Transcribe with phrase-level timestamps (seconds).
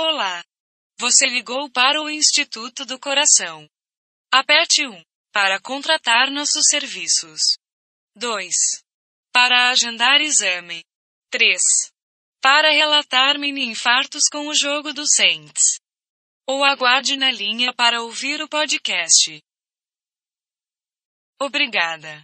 [0.00, 0.44] Olá.
[1.00, 3.68] Você ligou para o Instituto do Coração.
[4.32, 5.02] Aperte 1
[5.32, 7.40] para contratar nossos serviços.
[8.14, 8.54] 2
[9.32, 10.84] para agendar exame.
[11.32, 11.60] 3
[12.40, 15.80] para relatar mini infartos com o jogo do Saints.
[16.46, 19.42] Ou aguarde na linha para ouvir o podcast.
[21.40, 22.22] Obrigada.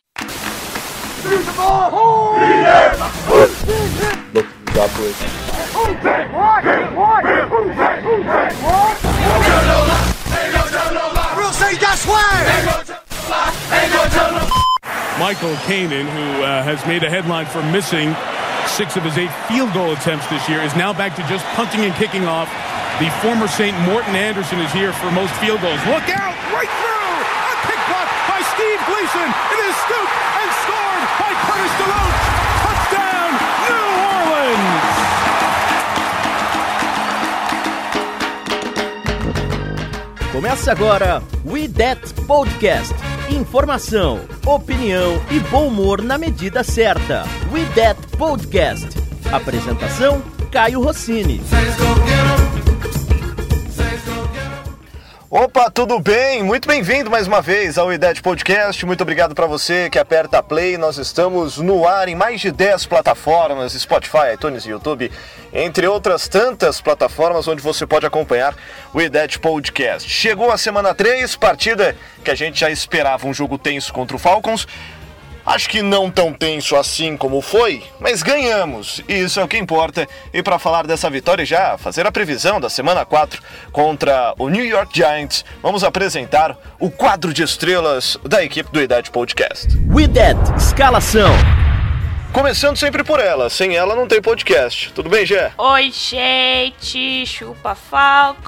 [15.19, 18.15] Michael Kanan, who uh, has made a headline for missing
[18.71, 21.81] six of his eight field goal attempts this year, is now back to just punting
[21.81, 22.47] and kicking off.
[23.03, 23.75] The former St.
[23.83, 25.83] Morton Anderson is here for most field goals.
[25.91, 26.39] Look out!
[26.55, 27.19] Right through!
[27.51, 29.27] A kick block by Steve Gleason.
[29.27, 32.34] It is scooped and scored by Curtis DeLoach.
[40.35, 42.93] Começa agora We That Podcast.
[43.31, 47.23] Informação, opinião e bom humor na medida certa.
[47.53, 48.89] We That Podcast.
[49.33, 51.41] Apresentação: Caio Rossini.
[55.37, 56.45] Opa, tudo bem?
[56.45, 58.87] Muito bem-vindo mais uma vez ao IDET Podcast.
[58.87, 60.79] Muito obrigado para você que aperta play.
[60.79, 65.11] Nós estamos no ar em mais de 10 plataformas, Spotify, iTunes YouTube,
[65.53, 68.55] entre outras tantas plataformas onde você pode acompanhar
[68.93, 70.09] o IDET Podcast.
[70.09, 74.21] Chegou a semana 3, partida que a gente já esperava um jogo tenso contra o
[74.21, 74.69] Falcons.
[75.47, 79.59] Acho que não tão tenso assim como foi, mas ganhamos, e isso é o que
[79.59, 80.09] importa.
[80.33, 84.65] E para falar dessa vitória já fazer a previsão da semana 4 contra o New
[84.65, 89.69] York Giants, vamos apresentar o quadro de estrelas da equipe do Idade Podcast.
[89.91, 91.35] We That Escalação.
[92.33, 94.93] Começando sempre por ela, sem ela não tem podcast.
[94.95, 95.53] Tudo bem, Gé?
[95.59, 97.27] Oi, gente!
[97.27, 98.43] Chupa Falcons!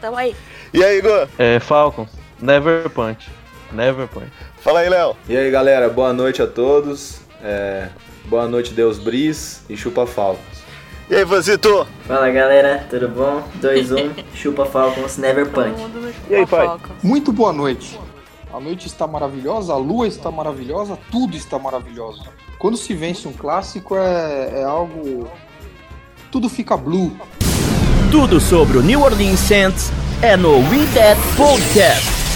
[0.00, 0.36] Tamo aí.
[0.72, 1.28] E aí, Igor?
[1.36, 2.08] É, Falcons,
[2.40, 3.28] never punch.
[3.72, 4.30] Never punch.
[4.60, 5.16] Fala aí, Léo.
[5.26, 7.20] E aí, galera, boa noite a todos.
[7.42, 7.88] É,
[8.26, 10.60] boa noite, Deus Bris e chupa Falcons.
[11.08, 11.86] E aí, Vanzito?
[12.06, 13.42] Fala galera, tudo bom?
[13.60, 15.80] 2-1, chupa Falcons, never punch.
[16.28, 16.78] E aí, pai?
[17.02, 17.98] Muito boa noite.
[18.52, 22.24] A noite está maravilhosa, a lua está maravilhosa, tudo está maravilhoso.
[22.58, 25.26] Quando se vence um clássico é, é algo.
[26.30, 27.16] Tudo fica blue.
[28.10, 32.29] Tudo sobre o New Orleans Saints é no We That Podcast.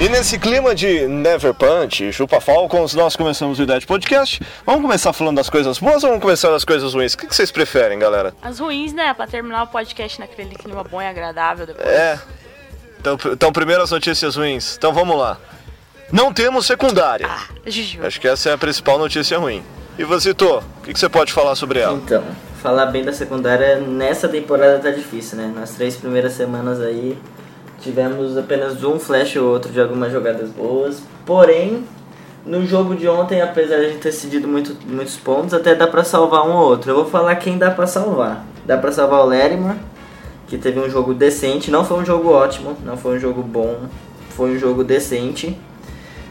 [0.00, 4.40] E nesse clima de Never Punch Chupa Falcons, nós começamos o Idade Podcast.
[4.64, 7.12] Vamos começar falando das coisas boas ou vamos começar das coisas ruins?
[7.12, 8.32] O que que vocês preferem, galera?
[8.40, 9.12] As ruins, né?
[9.12, 11.86] Pra terminar o podcast naquele clima bom e agradável depois.
[11.86, 12.18] É.
[12.98, 14.74] Então, então primeiro as notícias ruins.
[14.78, 15.36] Então vamos lá.
[16.10, 17.26] Não temos secundária.
[17.28, 18.02] Ah, Juju.
[18.02, 19.62] Acho que essa é a principal notícia ruim.
[19.98, 21.98] E você, Tô, o que, que você pode falar sobre ela?
[21.98, 22.24] Então,
[22.62, 25.52] falar bem da secundária nessa temporada tá difícil, né?
[25.54, 27.18] Nas três primeiras semanas aí
[27.80, 31.02] tivemos apenas um flash ou outro de algumas jogadas boas.
[31.26, 31.84] Porém,
[32.44, 35.86] no jogo de ontem, apesar de a gente ter cedido muito, muitos pontos, até dá
[35.86, 36.90] pra salvar um ou outro.
[36.90, 38.44] Eu vou falar quem dá pra salvar.
[38.64, 39.76] Dá pra salvar o Larimer,
[40.46, 41.70] que teve um jogo decente.
[41.70, 43.76] Não foi um jogo ótimo, não foi um jogo bom,
[44.30, 45.58] foi um jogo decente.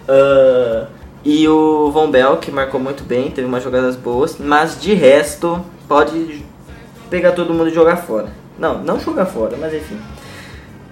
[0.07, 0.87] Ah,
[1.23, 5.63] e o Von Bell, que marcou muito bem, teve umas jogadas boas, mas de resto,
[5.87, 6.45] pode
[7.09, 8.29] pegar todo mundo e jogar fora.
[8.57, 9.97] Não, não jogar fora, mas enfim.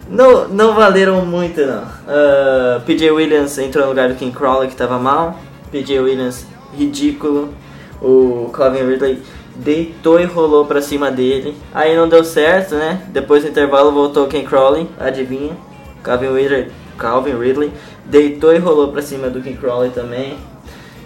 [0.09, 1.84] Não, não valeram muito, não.
[2.07, 5.40] Ah, PJ Williams entrou no lugar do King Crawley, que tava mal.
[5.72, 7.53] PJ Williams, ridículo.
[8.01, 9.22] O Calvin Ridley
[9.56, 11.57] deitou e rolou pra cima dele.
[11.73, 13.01] Aí não deu certo, né?
[13.07, 15.57] Depois do intervalo voltou o Ken Crawley, adivinha?
[16.03, 16.67] Calvin Ridley,
[16.97, 17.72] Calvin Ridley
[18.06, 20.38] deitou e rolou pra cima do Ken Crawley também.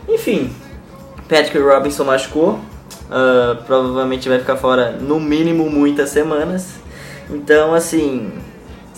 [0.07, 0.53] Enfim,
[1.29, 2.59] Patrick Robinson machucou.
[3.09, 6.75] Ah, provavelmente vai ficar fora no mínimo muitas semanas.
[7.29, 8.31] Então, assim,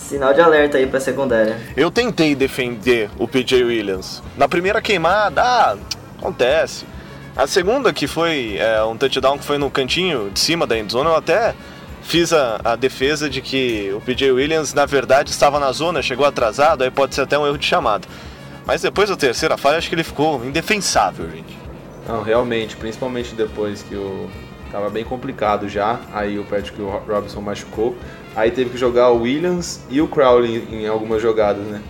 [0.04, 1.58] sinal de alerta aí pra secundária.
[1.76, 4.22] Eu tentei defender o PJ Williams.
[4.36, 5.76] Na primeira queimada, ah,
[6.18, 6.86] acontece.
[7.34, 11.08] A segunda, que foi é, um touchdown que foi no cantinho de cima da endzone,
[11.08, 11.54] eu até
[12.02, 16.26] fiz a, a defesa de que o PJ Williams, na verdade, estava na zona, chegou
[16.26, 18.06] atrasado, aí pode ser até um erro de chamada.
[18.66, 21.58] Mas depois da terceira falha, acho que ele ficou indefensável, gente.
[22.06, 24.28] Não, realmente, principalmente depois que o.
[24.70, 27.96] Tava bem complicado já, aí o Patrick Robinson machucou.
[28.36, 31.80] Aí teve que jogar o Williams e o Crowley em algumas jogadas, né?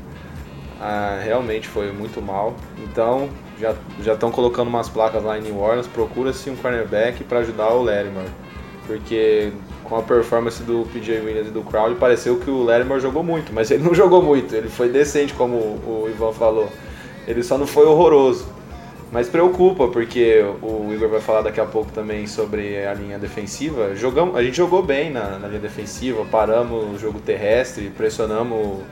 [0.81, 2.55] Ah, realmente foi muito mal.
[2.79, 5.87] Então, já já estão colocando umas placas lá em New Orleans.
[5.87, 8.27] Procura-se um cornerback para ajudar o Larimer.
[8.87, 9.51] Porque
[9.85, 13.53] com a performance do PJ Williams e do Crowley, pareceu que o Larimer jogou muito,
[13.53, 14.55] mas ele não jogou muito.
[14.55, 16.69] Ele foi decente, como o o Ivan falou.
[17.27, 18.47] Ele só não foi horroroso.
[19.15, 23.95] Mas preocupa, porque o Igor vai falar daqui a pouco também sobre a linha defensiva.
[23.95, 28.83] Jogamos, a gente jogou bem na, na linha defensiva, paramos o jogo terrestre, pressionamos,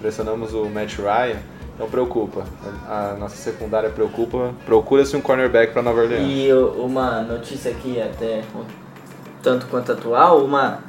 [0.00, 1.40] pressionamos o Matt Ryan.
[1.74, 2.44] Então preocupa.
[2.86, 4.54] A, a nossa secundária preocupa.
[4.64, 6.22] Procura-se um cornerback para Nova Orleans.
[6.24, 8.44] E uma notícia aqui até
[9.42, 10.84] tanto quanto atual, uma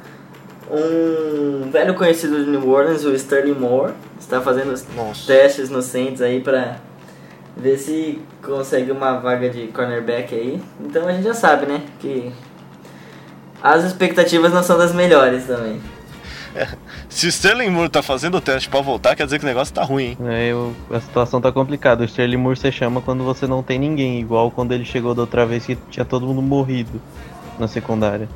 [0.70, 6.22] um velho conhecido de New Orleans, o Sterling Moore, está fazendo os testes no Saints
[6.22, 6.76] aí para
[7.56, 10.62] ver se consegue uma vaga de cornerback aí.
[10.80, 12.32] Então a gente já sabe, né, que
[13.62, 15.80] as expectativas não são das melhores também.
[17.08, 19.82] Se Sterling Moore tá fazendo o teste pra voltar, quer dizer que o negócio tá
[19.84, 20.18] ruim, hein?
[20.26, 22.02] É, eu- a situação tá complicada.
[22.02, 25.22] O Sterling Moore você chama quando você não tem ninguém, igual quando ele chegou da
[25.22, 27.00] outra vez que tinha todo mundo morrido
[27.58, 28.28] na secundária.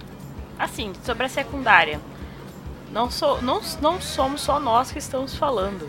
[0.59, 2.01] Assim, sobre a secundária.
[2.93, 5.89] Não, sou, não, não somos só nós que estamos falando.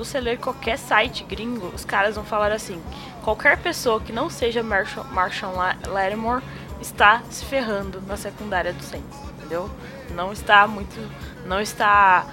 [0.00, 2.80] Você ler qualquer site gringo, os caras vão falar assim:
[3.22, 6.42] qualquer pessoa que não seja Marshall, Marshall La- Lattimore
[6.80, 9.70] está se ferrando na secundária do Saints, entendeu?
[10.14, 10.96] Não está muito.
[11.44, 12.24] Não está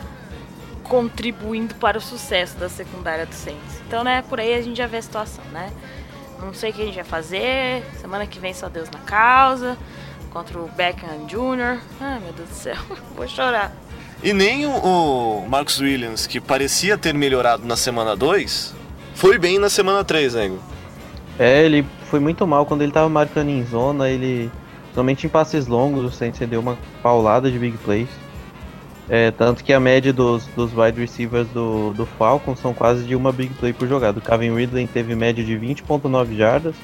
[0.84, 3.81] contribuindo para o sucesso da secundária do Saints.
[3.86, 5.72] Então, né, por aí a gente já vê a situação, né?
[6.40, 7.84] Não sei o que a gente vai fazer.
[8.00, 9.78] Semana que vem só Deus na causa.
[10.31, 11.81] Contra o Beckham Jr.
[12.00, 12.78] Ai, meu Deus do céu.
[13.16, 13.72] Vou chorar.
[14.24, 18.74] E nem o, o Marcus Williams, que parecia ter melhorado na semana 2,
[19.14, 20.60] foi bem na semana 3, né, Igor?
[21.38, 24.50] É, ele foi muito mal quando ele tava marcando em zona, ele.
[24.96, 28.10] Somente em passes longos, o Saints deu uma paulada de big plays.
[29.08, 33.16] É, tanto que a média dos, dos wide receivers do, do Falcons são quase de
[33.16, 34.18] uma big play por jogada.
[34.18, 36.75] O Calvin Ridley teve média de 20.9 jardas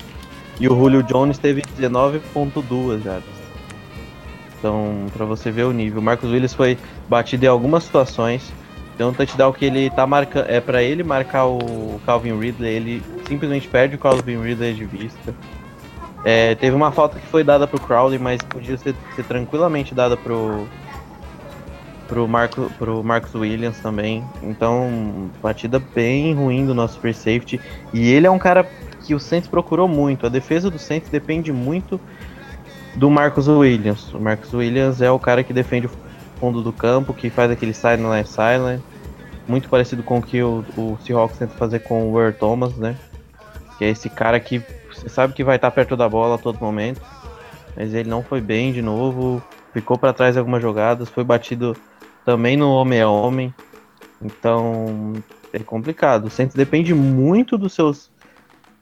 [0.60, 3.43] e o Julio Jones teve 19.2 jardas.
[4.64, 6.78] Então, pra você ver o nível, o Marcos Williams foi
[7.10, 8.50] batido em algumas situações.
[8.98, 10.50] Tem um touchdown que ele tá marcando.
[10.50, 15.36] É pra ele marcar o Calvin Ridley, ele simplesmente perde o Calvin Ridley de vista.
[16.24, 20.16] É, teve uma falta que foi dada pro Crowley, mas podia ser, ser tranquilamente dada
[20.16, 20.66] pro.
[22.08, 24.24] Pro, Marco, pro Marcus Williams também.
[24.42, 27.60] Então, batida bem ruim do nosso free safety.
[27.94, 28.66] E ele é um cara
[29.04, 30.26] que o Saints procurou muito.
[30.26, 32.00] A defesa do Saints depende muito
[32.96, 34.14] do Marcus Williams.
[34.14, 35.92] O Marcus Williams é o cara que defende o
[36.40, 38.82] fundo do campo, que faz aquele silent silent,
[39.48, 42.98] muito parecido com o que o, o Seahawks tenta fazer com o Earl Thomas, né?
[43.78, 44.62] Que é esse cara que
[44.92, 47.02] você sabe que vai estar perto da bola a todo momento,
[47.76, 49.42] mas ele não foi bem de novo,
[49.74, 51.76] ficou para trás em algumas jogadas, foi batido
[52.24, 53.54] também no homem a homem,
[54.22, 55.14] então
[55.52, 56.26] é complicado.
[56.26, 58.12] O Saints depende muito dos seus,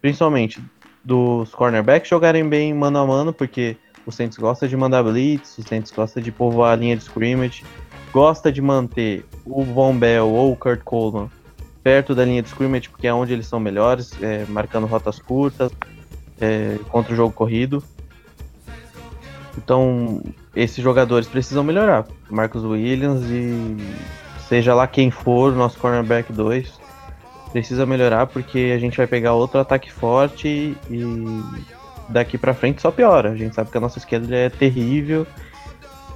[0.02, 0.62] principalmente
[1.04, 5.64] dos cornerbacks jogarem bem mano a mano, porque o Saints gosta de mandar blitz, o
[5.64, 7.64] Saints gosta de povoar a linha de scrimmage,
[8.12, 11.30] gosta de manter o Von Bell ou o Kurt Coleman
[11.84, 15.72] perto da linha de scrimmage, porque é onde eles são melhores, é, marcando rotas curtas,
[16.40, 17.84] é, contra o jogo corrido.
[19.58, 20.22] Então,
[20.56, 22.06] esses jogadores precisam melhorar.
[22.30, 23.78] Marcos Williams e
[24.48, 26.80] seja lá quem for, nosso cornerback 2,
[27.52, 31.04] precisa melhorar porque a gente vai pegar outro ataque forte e
[32.12, 33.32] daqui pra frente só piora.
[33.32, 35.26] A gente sabe que a nossa esquerda é terrível.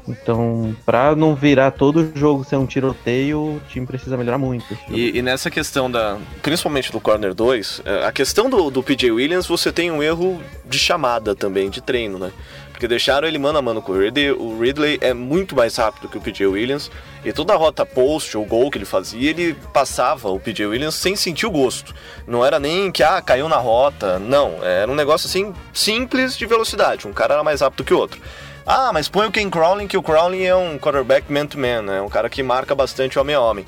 [0.08, 4.78] Então, pra não virar todo jogo ser um tiroteio, o time precisa melhorar muito.
[4.90, 6.20] E, e nessa questão da.
[6.44, 10.40] Principalmente do Corner 2, é, a questão do, do PJ Williams, você tem um erro
[10.64, 12.32] de chamada também, de treino, né?
[12.76, 14.32] Porque deixaram ele mano a mano com o Ridley.
[14.32, 16.92] O Ridley é muito mais rápido que o PJ Williams.
[17.24, 20.96] E toda a rota post ou gol que ele fazia, ele passava o PJ Williams
[20.96, 21.96] sem sentir o gosto.
[22.28, 24.20] Não era nem que, ah, caiu na rota.
[24.20, 27.08] Não, era um negócio assim, simples de velocidade.
[27.08, 28.20] Um cara era mais rápido que o outro.
[28.68, 32.02] Ah, mas põe o Ken Crowley, que o Crowley é um quarterback man-to-man, né?
[32.02, 33.66] Um cara que marca bastante homem a homem.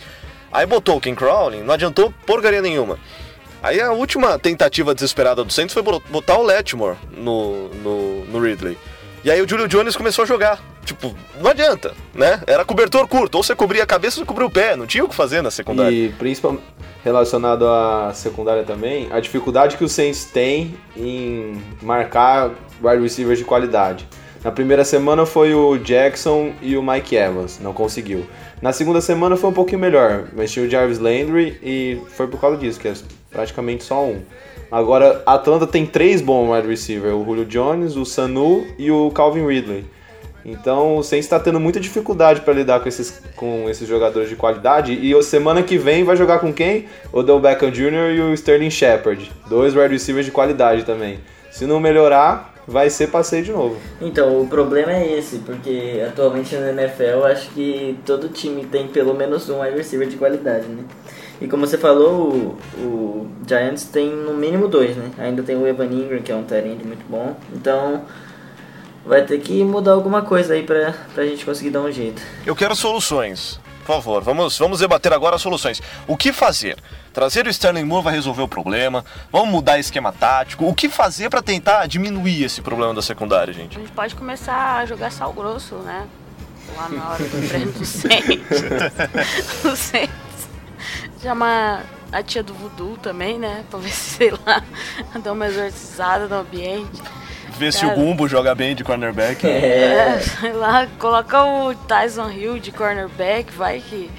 [0.51, 2.99] Aí botou o Ken Crowley, não adiantou porcaria nenhuma.
[3.63, 8.77] Aí a última tentativa desesperada do Saints foi botar o Letmore no, no, no Ridley.
[9.27, 10.57] E aí o Julio Jones começou a jogar.
[10.85, 12.41] Tipo, não adianta, né?
[12.47, 13.35] Era cobertor curto.
[13.35, 14.77] Ou você cobria a cabeça ou você cobria o pé.
[14.77, 15.93] Não tinha o que fazer na secundária.
[15.93, 16.63] E principalmente
[17.03, 23.43] relacionado à secundária também, a dificuldade que o Saints tem em marcar wide receivers de
[23.43, 24.07] qualidade.
[24.45, 28.25] Na primeira semana foi o Jackson e o Mike Evans, não conseguiu.
[28.61, 32.39] Na segunda semana foi um pouquinho melhor, mas tinha o Jarvis Landry e foi por
[32.39, 32.93] causa disso, que é
[33.29, 34.21] praticamente só um.
[34.71, 39.09] Agora, a Atlanta tem três bons wide receivers, o Julio Jones, o Sanu e o
[39.11, 39.85] Calvin Ridley.
[40.47, 44.35] Então o Saints está tendo muita dificuldade para lidar com esses, com esses jogadores de
[44.37, 44.93] qualidade.
[44.93, 46.85] E semana que vem vai jogar com quem?
[47.11, 48.15] O Del Beckham Jr.
[48.15, 49.29] e o Sterling Shepard.
[49.49, 51.19] Dois wide receivers de qualidade também.
[51.51, 53.77] Se não melhorar, vai ser passeio de novo.
[53.99, 59.13] Então, o problema é esse, porque atualmente na NFL acho que todo time tem pelo
[59.13, 60.83] menos um wide receiver de qualidade, né?
[61.39, 65.11] E como você falou, o, o Giants tem no mínimo dois, né?
[65.17, 67.37] Ainda tem o Evan Ingram, que é um terreno muito bom.
[67.53, 68.03] Então
[69.05, 72.21] vai ter que mudar alguma coisa aí pra, pra gente conseguir dar um jeito.
[72.45, 73.59] Eu quero soluções.
[73.85, 75.81] Por favor, vamos, vamos debater agora as soluções.
[76.05, 76.75] O que fazer?
[77.13, 79.05] Trazer o Sterling Moore vai resolver o problema?
[79.31, 80.67] Vamos mudar esquema tático?
[80.67, 83.77] O que fazer para tentar diminuir esse problema da secundária, gente?
[83.77, 86.05] A gente pode começar a jogar sal grosso, né?
[86.75, 88.61] Lá na hora do treino do Saints.
[89.63, 90.27] do Saints.
[91.27, 93.65] Chama a tia do voodoo também, né?
[93.69, 94.63] Pra ver se, sei lá,
[95.21, 97.01] dá uma exorcizada no ambiente.
[97.59, 97.93] Ver se o.
[97.93, 99.45] Gumbo joga bem de cornerback.
[99.45, 104.09] É, sei lá, coloca o Tyson Hill de cornerback, vai que.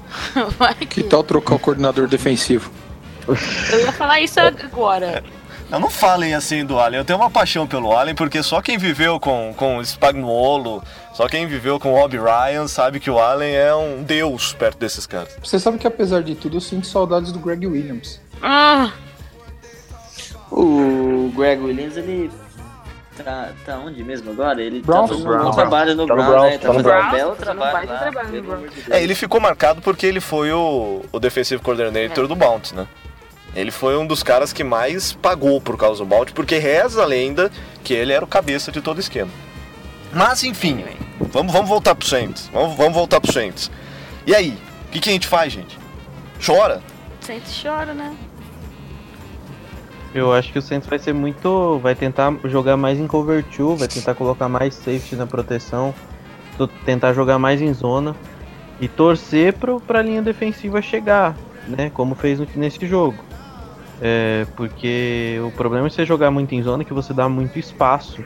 [0.58, 0.86] Vai que.
[0.86, 2.70] Que tal trocar o coordenador defensivo?
[3.26, 5.22] Eu ia falar isso agora.
[5.70, 6.98] Não, não falem assim do Allen.
[6.98, 10.82] Eu tenho uma paixão pelo Allen, porque só quem viveu com, com o Spagnuolo,
[11.12, 14.78] só quem viveu com o Rob Ryan, sabe que o Allen é um deus perto
[14.78, 15.36] desses caras.
[15.42, 18.20] Você sabe que apesar de tudo eu sinto saudades do Greg Williams.
[18.42, 18.92] Ah,
[20.50, 22.30] O Greg Williams, ele
[23.22, 24.62] tá, tá onde mesmo agora?
[24.62, 25.10] Ele Browns.
[25.10, 26.58] tá fazendo um bom trabalho no Tá no Browns, Browns, né?
[26.58, 28.72] Tá tá no fazendo um Browns, belo tá um trabalho lá, trabalho Deus.
[28.88, 32.86] É, ele ficou marcado porque ele foi o, o defensive coordinator do Bounty, né?
[33.54, 37.06] Ele foi um dos caras que mais pagou por causa do Bounty, porque reza a
[37.06, 37.50] lenda
[37.82, 39.30] que ele era o cabeça de todo o esquema.
[40.12, 40.84] Mas enfim,
[41.20, 42.48] vamos, vamos voltar pro Saints.
[42.52, 43.70] Vamos, vamos voltar pro Saints.
[44.26, 45.78] E aí, o que, que a gente faz, gente?
[46.44, 46.80] Chora?
[47.20, 48.14] sempre chora, né?
[50.14, 51.78] Eu acho que o Saints vai ser muito.
[51.82, 55.94] Vai tentar jogar mais em cover 2, vai tentar colocar mais safety na proteção,
[56.86, 58.16] tentar jogar mais em zona
[58.80, 61.36] e torcer pro, pra linha defensiva chegar,
[61.66, 61.90] né?
[61.92, 63.16] Como fez no- nesse jogo.
[64.00, 68.22] É, porque o problema é você jogar muito em zona que você dá muito espaço.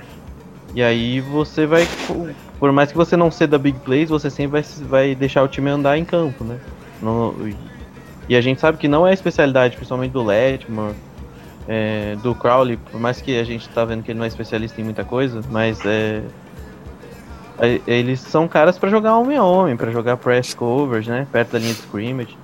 [0.74, 1.86] E aí você vai.
[2.58, 5.70] Por mais que você não ceda big plays, você sempre vai, vai deixar o time
[5.70, 6.58] andar em campo, né?
[7.00, 7.34] Não-
[8.28, 10.94] e a gente sabe que não é a especialidade, principalmente do Letmore,
[11.68, 14.80] é, do Crowley, por mais que a gente tá vendo que ele não é especialista
[14.80, 16.22] em muita coisa, mas é,
[17.58, 21.52] é- eles são caras pra jogar homem a homem, pra jogar press covers, né, perto
[21.52, 22.36] da linha de scrimmage.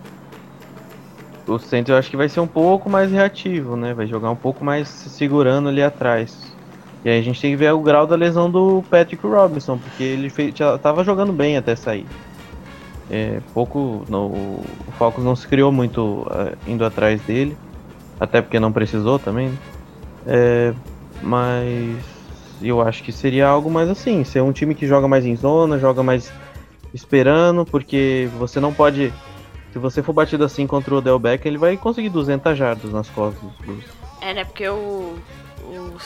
[1.49, 4.37] O Saints eu acho que vai ser um pouco mais reativo, né, vai jogar um
[4.37, 6.57] pouco mais se segurando ali atrás.
[7.05, 10.03] E aí a gente tem que ver o grau da lesão do Patrick Robinson, porque
[10.03, 12.07] ele fez, já tava jogando bem até sair.
[13.11, 17.57] É, pouco, no, o Falcons não se criou muito é, indo atrás dele.
[18.21, 19.59] Até porque não precisou também, né?
[20.27, 20.75] É,
[21.23, 21.97] mas
[22.61, 25.79] eu acho que seria algo mais assim, ser um time que joga mais em zona,
[25.79, 26.33] joga mais
[26.93, 29.13] esperando, porque você não pode.
[29.73, 33.09] Se você for batido assim contra o Odell Beckham, ele vai conseguir 200 jardas nas
[33.11, 33.49] costas.
[34.21, 34.45] É, né?
[34.45, 35.19] Porque o,
[35.63, 35.97] o,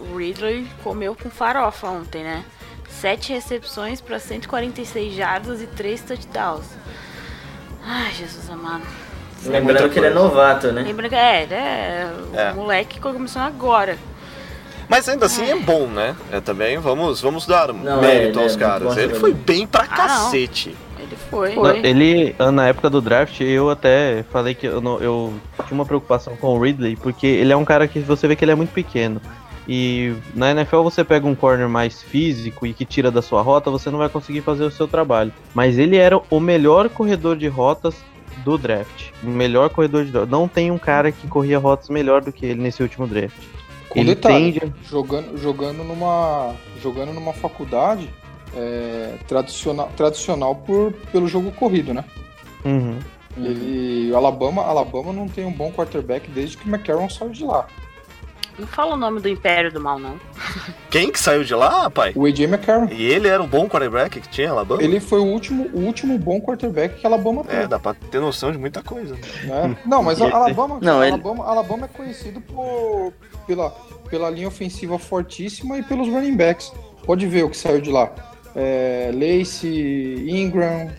[0.00, 2.44] o Ridley comeu com farofa ontem, né?
[2.88, 6.66] Sete recepções para 146 jardas e 3 touchdowns.
[7.84, 8.84] Ai, Jesus amado.
[9.46, 10.82] Lembrando que ele é novato, né?
[10.82, 12.52] Lembra que é, é, o É.
[12.54, 13.98] moleque que começou agora.
[14.88, 16.14] Mas ainda assim é bom, né?
[16.30, 18.96] É, também vamos, vamos dar Não, mérito é, aos é caras.
[18.96, 20.30] Ele foi bem pra Ah, não.
[21.04, 21.54] Ele foi.
[21.54, 25.32] Não, Ele, na época do draft, eu até falei que eu, não- eu
[25.66, 28.44] tinha uma preocupação com o Ridley, porque ele é um cara que você vê que
[28.44, 29.20] ele é muito pequeno.
[29.66, 33.70] E na NFL você pega um corner mais físico e que tira da sua rota,
[33.70, 35.32] você não vai conseguir fazer o seu trabalho.
[35.54, 37.94] Mas ele era o melhor corredor de rotas
[38.44, 39.10] do draft.
[39.22, 40.28] O melhor corredor de rotas.
[40.28, 43.34] Não tem um cara que corria rotas melhor do que ele nesse último draft.
[43.88, 48.10] Com Ele detalhe, tende- jogando, jogando, numa, jogando numa faculdade
[48.56, 52.04] é, tradicional, tradicional por, pelo jogo corrido, né?
[52.64, 52.98] Uhum.
[53.36, 57.44] Ele, o Alabama, Alabama não tem um bom quarterback desde que o McCarron saiu de
[57.44, 57.66] lá.
[58.56, 60.14] Não fala o nome do Império do Mal, não.
[60.88, 62.14] Quem que saiu de lá, rapaz?
[62.14, 62.86] O AJ McCarron.
[62.92, 64.80] E ele era um bom quarterback que tinha Alabama?
[64.80, 67.66] Ele foi o último, o último bom quarterback que a Alabama É, teve.
[67.66, 69.14] dá pra ter noção de muita coisa.
[69.16, 69.20] né?
[69.68, 69.76] né?
[69.84, 73.12] Não, mas a Alabama, Não, ele- Alabama, Alabama é conhecido por,
[73.44, 73.70] pela,
[74.08, 76.72] pela linha ofensiva fortíssima e pelos running backs.
[77.04, 78.12] Pode ver o que saiu de lá.
[78.56, 80.90] É, Lacey, Ingram,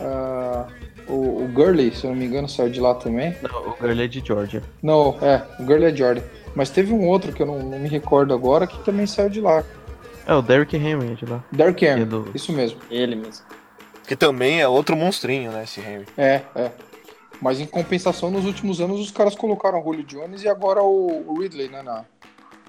[0.00, 0.66] ah,
[1.06, 3.36] o, o Gurley, se eu não me engano, saiu de lá também.
[3.42, 4.62] Não, o Gurley é de Georgia.
[4.82, 6.22] Não, é, o Gurley é Jordan.
[6.54, 9.40] Mas teve um outro que eu não, não me recordo agora que também saiu de
[9.40, 9.64] lá.
[10.26, 11.44] É, o Derrick Henry é de lá.
[11.52, 12.78] Derrick Henry, E do- isso mesmo.
[12.90, 13.44] Ele mesmo.
[14.06, 16.06] Que também é outro monstrinho, né, esse Henry.
[16.16, 16.70] É, é.
[17.42, 21.24] Mas em compensação, nos últimos anos, os caras colocaram o Julio Jones e agora o,
[21.26, 21.82] o Ridley, né?
[21.82, 22.04] Na,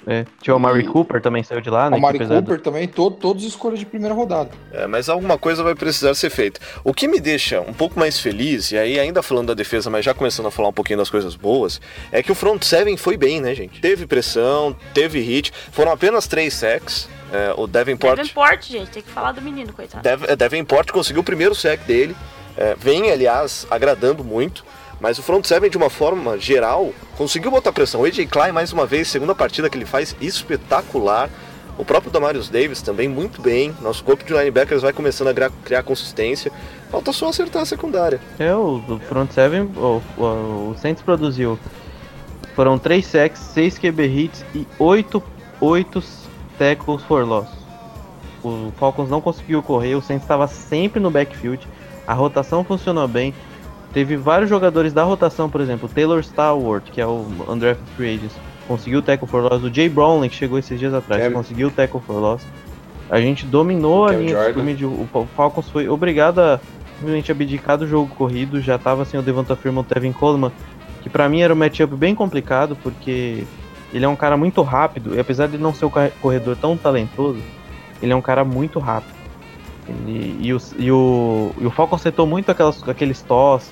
[0.08, 1.98] É, tinha o Mari E- Cooper também saiu de lá, né?
[1.98, 4.52] o Mari Cooper também, to, todos escolhas de primeira rodada.
[4.72, 6.60] É, mas alguma coisa vai precisar ser feita.
[6.84, 10.06] O que me deixa um pouco mais feliz, e aí ainda falando da defesa, mas
[10.06, 11.82] já começando a falar um pouquinho das coisas boas,
[12.12, 13.82] é que o front seven foi bem, né, gente?
[13.82, 17.10] Teve pressão, teve hit, foram apenas três sacks.
[17.34, 20.04] É, o Davenport, Davenport, gente, tem que falar do menino, coitado.
[20.04, 22.16] Dev, é, Davenport conseguiu o primeiro sack dele.
[22.56, 24.64] é, vem, aliás, agradando muito.
[25.00, 28.02] Mas o front seven, de uma forma geral, conseguiu botar pressão.
[28.02, 31.30] O AJ Klein, mais uma vez, segunda partida que ele faz, espetacular.
[31.78, 33.76] O próprio Damarius Davis também muito bem.
[33.82, 36.52] Nosso corpo de linebackers vai começando a criar, consistência.
[36.90, 38.22] Falta só acertar a secundária.
[38.40, 40.24] É, o front seven, o, o,
[40.72, 41.60] o Saints produziu.
[42.56, 45.22] Foram 3 sacks, 6 QB hits e 8,
[45.60, 46.04] 8
[46.58, 47.50] tackles for loss.
[48.42, 51.68] O Falcons não conseguiu correr, o Saints estava sempre no backfield.
[52.08, 53.34] A rotação funcionou bem.
[53.96, 58.32] Teve vários jogadores da rotação, por exemplo, Taylor Starward, que é o undrafted free agent,
[58.68, 59.64] conseguiu o tackle for loss.
[59.64, 62.46] O Jay Brownlee, que chegou esses dias atrás, Cam- conseguiu o tackle for loss.
[63.10, 64.36] A gente dominou a linha
[64.76, 64.86] de.
[64.86, 66.60] O o Falcons foi obrigado a
[66.98, 68.60] simplesmente abdicar do jogo corrido.
[68.60, 70.52] Já tava sem o Devonta Freeman, o Tevin Coleman,
[71.02, 73.46] que pra mim era um matchup bem complicado, porque
[73.94, 76.76] ele é um cara muito rápido, e apesar de não ser um ca- corredor tão
[76.76, 77.40] talentoso,
[78.02, 79.14] ele é um cara muito rápido.
[79.88, 83.72] Ele- e, o, e, o, e o Falcon acertou muito aquelas, aqueles toss,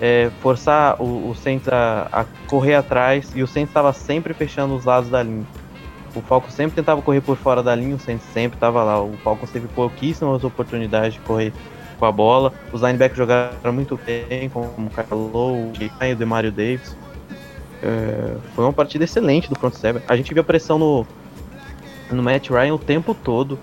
[0.00, 4.74] é, forçar o, o Saints a, a correr atrás, e o Saints estava sempre fechando
[4.76, 5.46] os lados da linha.
[6.14, 9.00] O Falcon sempre tentava correr por fora da linha, o Saints sempre estava lá.
[9.02, 11.52] O Falcon teve pouquíssimas oportunidades de correr
[11.98, 12.52] com a bola.
[12.72, 15.72] Os linebackers jogaram muito bem, como o Kyle Lowe,
[16.12, 16.96] o Demario Davis.
[17.82, 20.02] É, foi uma partida excelente do front seven.
[20.08, 21.06] A gente viu a pressão no,
[22.10, 23.58] no Matt Ryan o tempo todo.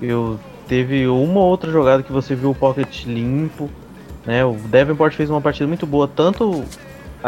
[0.00, 3.70] Eu teve uma ou outra jogada que você viu o pocket limpo,
[4.24, 4.44] né?
[4.44, 6.64] O Davenport fez uma partida muito boa, tanto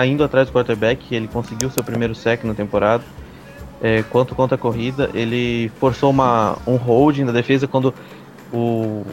[0.05, 3.03] indo atrás do quarterback, ele conseguiu seu primeiro sack na temporada,
[3.83, 5.11] é, quanto contra a corrida.
[5.15, 7.93] Ele forçou uma, um holding na defesa quando
[8.53, 9.05] o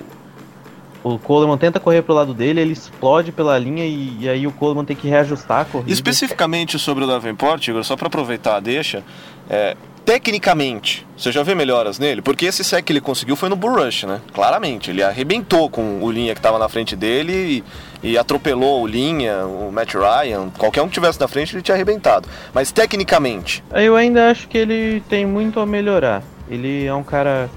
[1.05, 4.51] o Coleman tenta correr pro lado dele, ele explode pela linha e, e aí o
[4.51, 5.93] Coleman tem que reajustar a corrida.
[5.93, 9.03] Especificamente sobre o Davenport, Igor, só para aproveitar a deixa,
[9.47, 12.21] é, tecnicamente, você já vê melhoras nele?
[12.21, 14.21] Porque esse sec que ele conseguiu foi no Bull Rush, né?
[14.33, 17.63] Claramente, ele arrebentou com o Linha que estava na frente dele
[18.03, 21.63] e, e atropelou o Linha, o Matt Ryan, qualquer um que tivesse na frente ele
[21.63, 22.29] tinha arrebentado.
[22.53, 26.21] Mas tecnicamente, Eu ainda acho que ele tem muito a melhorar.
[26.47, 27.49] Ele é um cara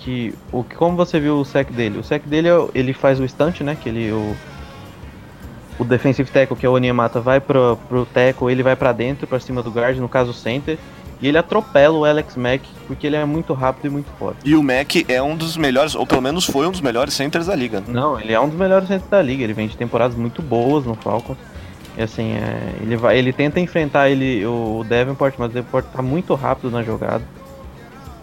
[0.00, 3.28] que, o como você viu o sec dele, o sec dele é ele faz o
[3.28, 3.76] stunt, né?
[3.80, 4.36] Que ele o
[5.78, 9.26] o defensive tackle, que é o Onyemata, vai pro, pro tackle, ele vai pra dentro,
[9.26, 10.78] pra cima do guard, no caso o center,
[11.20, 14.38] e ele atropela o Alex Mack, porque ele é muito rápido e muito forte.
[14.44, 17.46] e o Mac é um dos melhores, ou pelo menos foi um dos melhores centers
[17.46, 17.80] da liga.
[17.80, 17.86] né?
[17.88, 19.42] Não, ele é um dos melhores centros da liga.
[19.42, 21.38] Ele vem de temporadas muito boas no Falcons.
[21.96, 26.02] E assim, é, ele, vai, ele tenta enfrentar ele, o Davenport, mas o Davenport tá
[26.02, 27.24] muito rápido na jogada.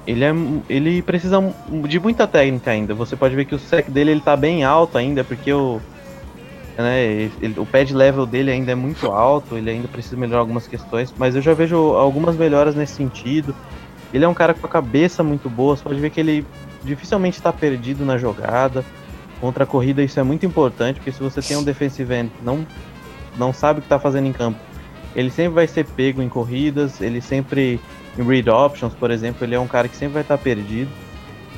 [0.06, 0.36] Ele, é,
[0.70, 1.42] ele precisa
[1.88, 2.94] de muita técnica ainda.
[2.94, 5.82] Você pode ver que o sec dele ele tá bem alto ainda, porque o,
[6.82, 7.04] né,
[7.40, 9.58] ele- o pad level dele ainda é muito alto.
[9.58, 11.14] Ele ainda precisa melhorar algumas questões.
[11.18, 13.56] Mas eu já vejo algumas melhoras nesse sentido.
[14.14, 15.76] Ele é um cara com a cabeça muito boa.
[15.76, 16.46] Você pode ver que ele
[16.84, 18.84] dificilmente está perdido na jogada.
[19.40, 22.66] Contra a corrida isso é muito importante, porque se você tem um defensive end não,
[23.36, 24.58] não sabe o que está fazendo em campo,
[25.14, 27.78] ele sempre vai ser pego em corridas, ele sempre
[28.18, 30.90] em read options, por exemplo, ele é um cara que sempre vai estar perdido.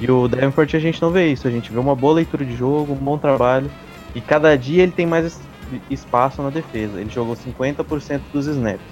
[0.02, 2.56] E o Davenport a gente não vê isso, a gente vê uma boa leitura de
[2.56, 3.70] jogo, um bom trabalho,
[4.16, 5.42] e cada dia ele tem mais es-
[5.90, 7.00] espaço na defesa.
[7.00, 8.86] Ele jogou 50% dos snaps.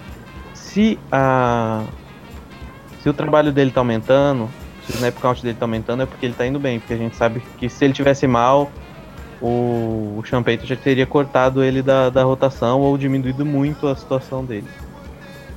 [0.54, 1.84] Se a
[3.02, 4.50] se o trabalho dele tá aumentando,
[4.86, 6.80] se o snap count dele tá aumentando, é porque ele tá indo bem.
[6.80, 8.72] Porque a gente sabe que se ele tivesse mal,
[9.42, 14.46] o, o Payton já teria cortado ele da, da rotação ou diminuído muito a situação
[14.46, 14.68] dele.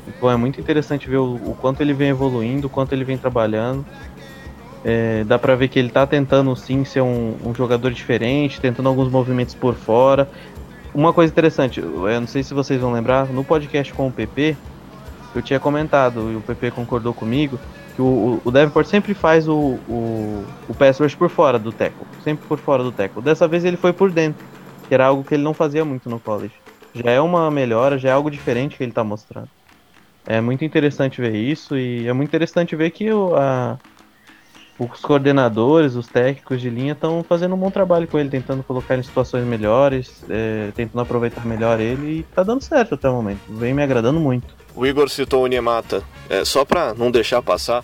[0.08, 3.16] Então é muito interessante ver o, o quanto ele vem evoluindo, o quanto ele vem
[3.16, 3.86] trabalhando.
[4.88, 8.88] É, dá pra ver que ele tá tentando sim ser um, um jogador diferente, tentando
[8.88, 10.30] alguns movimentos por fora.
[10.94, 14.60] Uma coisa interessante, eu não sei se vocês vão lembrar, no podcast com o PP,
[15.34, 17.62] eu tinha comentado, e o PP concordou comigo,
[17.94, 22.06] que o, o- Davenport sempre faz o, o, o pass rush por fora do tackle.
[22.18, 23.22] Sempre por fora do tackle.
[23.22, 24.46] Dessa vez ele foi por dentro,
[24.88, 26.56] que era algo que ele não fazia muito no college.
[26.94, 29.50] Já é uma melhora, já é algo diferente que ele tá mostrando.
[30.24, 33.80] É muito interessante ver isso e é muito interessante ver que o, a,
[34.78, 38.94] os coordenadores, os técnicos de linha estão fazendo um bom trabalho com ele, tentando colocar
[38.94, 43.14] ele em situações melhores, é, tentando aproveitar melhor ele e tá dando certo até o
[43.14, 43.40] momento.
[43.48, 44.54] Vem me agradando muito.
[44.74, 47.82] O Igor citou o Niemata, é, só pra não deixar passar,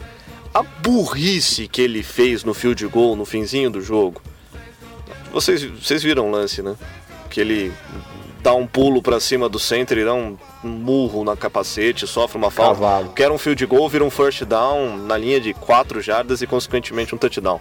[0.53, 4.21] a burrice que ele fez no field goal no finzinho do jogo.
[5.33, 6.77] Vocês, vocês viram o lance, né?
[7.31, 7.73] Que ele
[8.43, 12.37] dá um pulo pra cima do center e dá um, um murro na capacete, sofre
[12.37, 12.75] uma falta.
[12.75, 13.13] Cavalo.
[13.15, 17.15] Quer um field goal, vira um first down na linha de 4 jardas e consequentemente
[17.15, 17.61] um touchdown.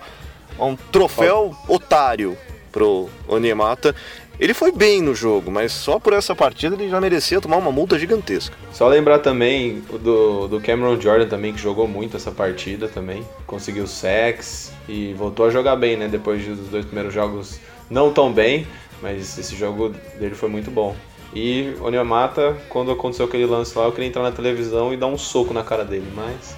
[0.59, 2.37] Um troféu otário
[2.71, 3.95] pro Onyemata.
[4.39, 7.71] Ele foi bem no jogo, mas só por essa partida ele já merecia tomar uma
[7.71, 8.55] multa gigantesca.
[8.71, 13.23] Só lembrar também do, do Cameron Jordan também, que jogou muito essa partida também.
[13.45, 16.07] Conseguiu sex e voltou a jogar bem, né?
[16.07, 18.65] Depois dos dois primeiros jogos não tão bem,
[19.01, 20.95] mas esse jogo dele foi muito bom.
[21.33, 25.17] E Onyemata, quando aconteceu aquele lance lá, eu queria entrar na televisão e dar um
[25.17, 26.55] soco na cara dele, mas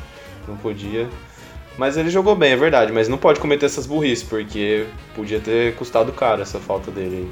[0.47, 1.07] não podia.
[1.77, 5.75] Mas ele jogou bem, é verdade, mas não pode cometer essas burrices, porque podia ter
[5.75, 7.31] custado caro essa falta dele.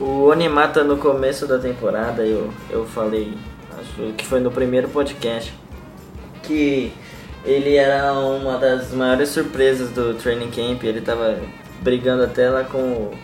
[0.00, 3.34] O Onimata no começo da temporada, eu, eu falei,
[3.78, 5.52] acho que foi no primeiro podcast,
[6.42, 6.92] que
[7.44, 11.38] ele era uma das maiores surpresas do training camp, ele tava
[11.80, 13.14] brigando até lá com o,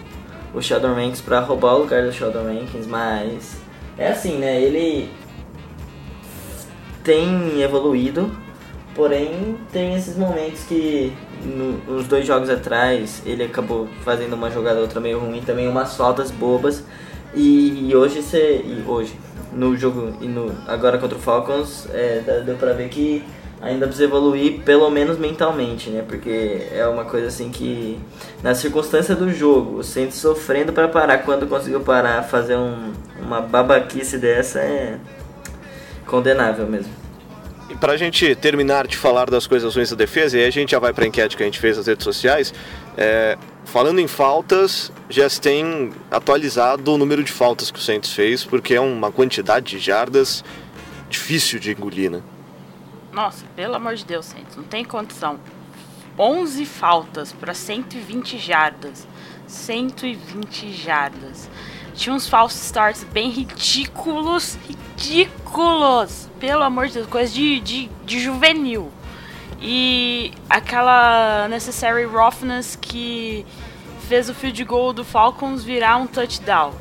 [0.55, 3.57] o Sheldon Rankins pra roubar o lugar do Sheldon Rankins, mas
[3.99, 5.11] é assim, né, ele
[7.03, 8.31] tem evoluído,
[8.95, 11.13] porém tem esses momentos que
[11.45, 15.97] no- nos dois jogos atrás ele acabou fazendo uma jogada outra meio ruim, também umas
[15.97, 16.83] faltas bobas.
[17.35, 18.63] E, hoje você.
[18.65, 19.19] E hoje,
[19.53, 23.25] no jogo e no, agora contra o Falcons, é, deu pra ver que
[23.65, 26.05] ainda precisa evoluir, pelo menos mentalmente, né?
[26.07, 27.99] Porque é uma coisa assim que,
[28.43, 33.41] na circunstância do jogo, o Saints sofrendo pra parar, quando conseguiu parar, fazer um, uma
[33.41, 34.99] babaquice dessa é
[36.07, 36.93] condenável mesmo.
[37.71, 40.73] E pra gente terminar de falar das coisas ruins da defesa, e aí a gente
[40.73, 42.53] já vai pra enquete que a gente fez nas redes sociais,
[42.99, 48.13] é, falando em faltas, já se tem atualizado o número de faltas que o Saints
[48.13, 50.45] fez, porque é uma quantidade de jardas
[51.09, 52.21] difícil de engolir, né?
[53.15, 55.39] Nossa, pelo amor de Deus, Santos, não tem condição.
[56.19, 59.07] 11 faltas para 120 jardas.
[59.47, 61.49] 120 jardas.
[61.95, 66.29] Tinha uns false starts bem ridículos, ridículos.
[66.41, 68.91] Pelo amor de Deus, coisa de, de, de juvenil.
[69.61, 73.47] E aquela necessary roughness que
[74.09, 76.73] fez o field goal do Falcons virar um touchdown.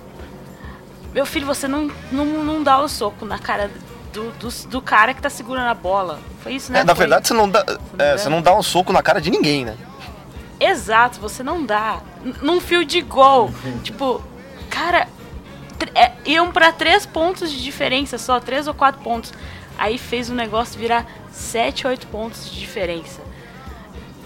[1.13, 3.69] Meu filho, você não, não, não dá o soco na cara
[4.13, 6.19] do, do, do cara que tá segurando a bola.
[6.41, 6.79] Foi isso, né?
[6.79, 7.65] É, na Foi- verdade, você não, dá,
[7.97, 9.75] é, você não dá um soco na cara de ninguém, né?
[10.59, 11.99] Exato, você não dá.
[12.23, 13.51] N- Num field goal.
[13.83, 14.21] tipo,
[14.69, 15.07] cara,
[15.95, 19.33] é, iam pra três pontos de diferença só, três ou quatro pontos.
[19.77, 23.19] Aí fez o negócio virar sete, oito pontos de diferença.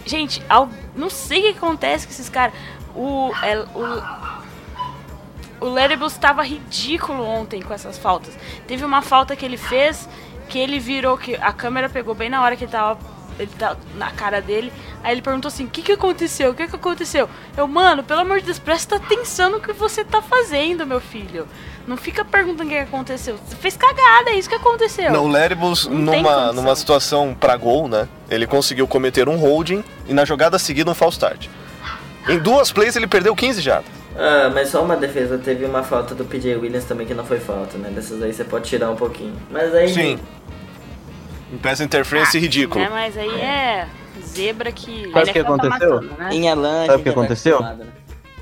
[0.06, 2.54] Gente, al- não sei o que acontece com esses caras.
[2.96, 4.37] O, é, o,
[5.60, 8.34] o Ledibles estava ridículo ontem com essas faltas.
[8.68, 10.08] Teve uma falta que ele fez
[10.48, 12.98] que ele virou, que a câmera pegou bem na hora que ele tava,
[13.38, 14.72] ele tava na cara dele.
[15.04, 16.52] Aí ele perguntou assim: O que, que aconteceu?
[16.52, 17.30] O que, que aconteceu?
[17.56, 21.48] Eu, mano, pelo amor de Deus, presta atenção no que você tá fazendo, meu filho.
[21.86, 23.38] Não fica perguntando o que aconteceu.
[23.46, 25.12] Você fez cagada, é isso que aconteceu.
[25.12, 28.08] Não, o Leribus, Não numa, numa situação pra gol, né?
[28.30, 31.48] Ele conseguiu cometer um holding e na jogada seguida um false start.
[32.28, 33.97] Em duas plays ele perdeu 15 jardas.
[34.18, 37.40] Ah, mas só uma defesa, teve uma falta do PJ Williams também que não foi
[37.40, 37.90] falta, né?
[37.92, 39.36] Dessas aí você pode tirar um pouquinho.
[39.52, 39.90] Mas aí.
[39.90, 40.20] Sim.
[41.54, 42.84] Um pass interference ridículo.
[42.84, 43.88] Né, mas aí é
[44.26, 45.10] zebra que.
[45.12, 45.94] Sabe o que NFL tá aconteceu?
[45.94, 46.30] matando, né?
[46.32, 47.60] Em Alan, Sabe o que aconteceu?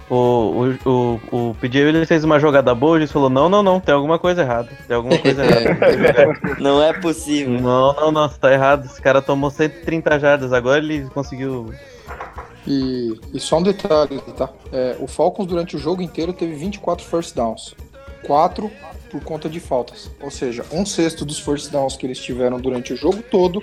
[0.08, 3.62] O, o, o, o PJ Williams fez uma jogada boa e ele falou: Não, não,
[3.62, 4.70] não, tem alguma coisa errada.
[4.88, 6.58] Tem alguma coisa errada.
[6.62, 7.60] Não é possível.
[7.60, 8.86] não, não, não, tá errado.
[8.86, 11.74] Esse cara tomou 130 jardas, agora ele conseguiu.
[12.68, 14.50] E, e só um detalhe, tá?
[14.72, 17.76] É, o Falcons durante o jogo inteiro teve 24 first downs.
[18.26, 18.72] 4
[19.12, 20.10] por conta de faltas.
[20.22, 23.62] Ou seja, um sexto dos first downs que eles tiveram durante o jogo todo,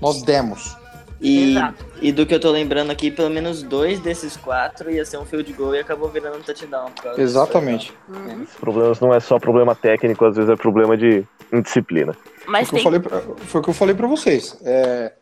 [0.00, 0.76] nós demos.
[1.20, 1.86] E, Exato.
[2.02, 5.24] e do que eu tô lembrando aqui, pelo menos dois desses quatro ia ser um
[5.24, 6.90] field goal e acabou virando um touchdown.
[7.16, 7.92] Exatamente.
[8.38, 8.58] disso.
[8.60, 12.14] Problemas não é só problema técnico, às vezes é problema de indisciplina.
[12.46, 14.58] Mas Foi o que tem eu falei pra, foi o que eu falei pra vocês.
[14.62, 15.12] É,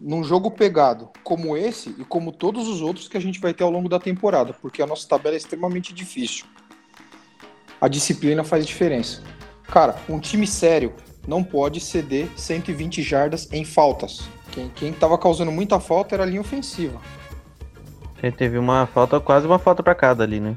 [0.00, 3.64] num jogo pegado como esse e como todos os outros que a gente vai ter
[3.64, 6.46] ao longo da temporada, porque a nossa tabela é extremamente difícil.
[7.80, 9.22] A disciplina faz diferença.
[9.64, 10.94] Cara, um time sério
[11.26, 14.28] não pode ceder 120 jardas em faltas.
[14.52, 17.00] Quem, quem tava causando muita falta era a linha ofensiva.
[18.22, 20.56] Ele teve uma falta, quase uma falta pra cada ali, né?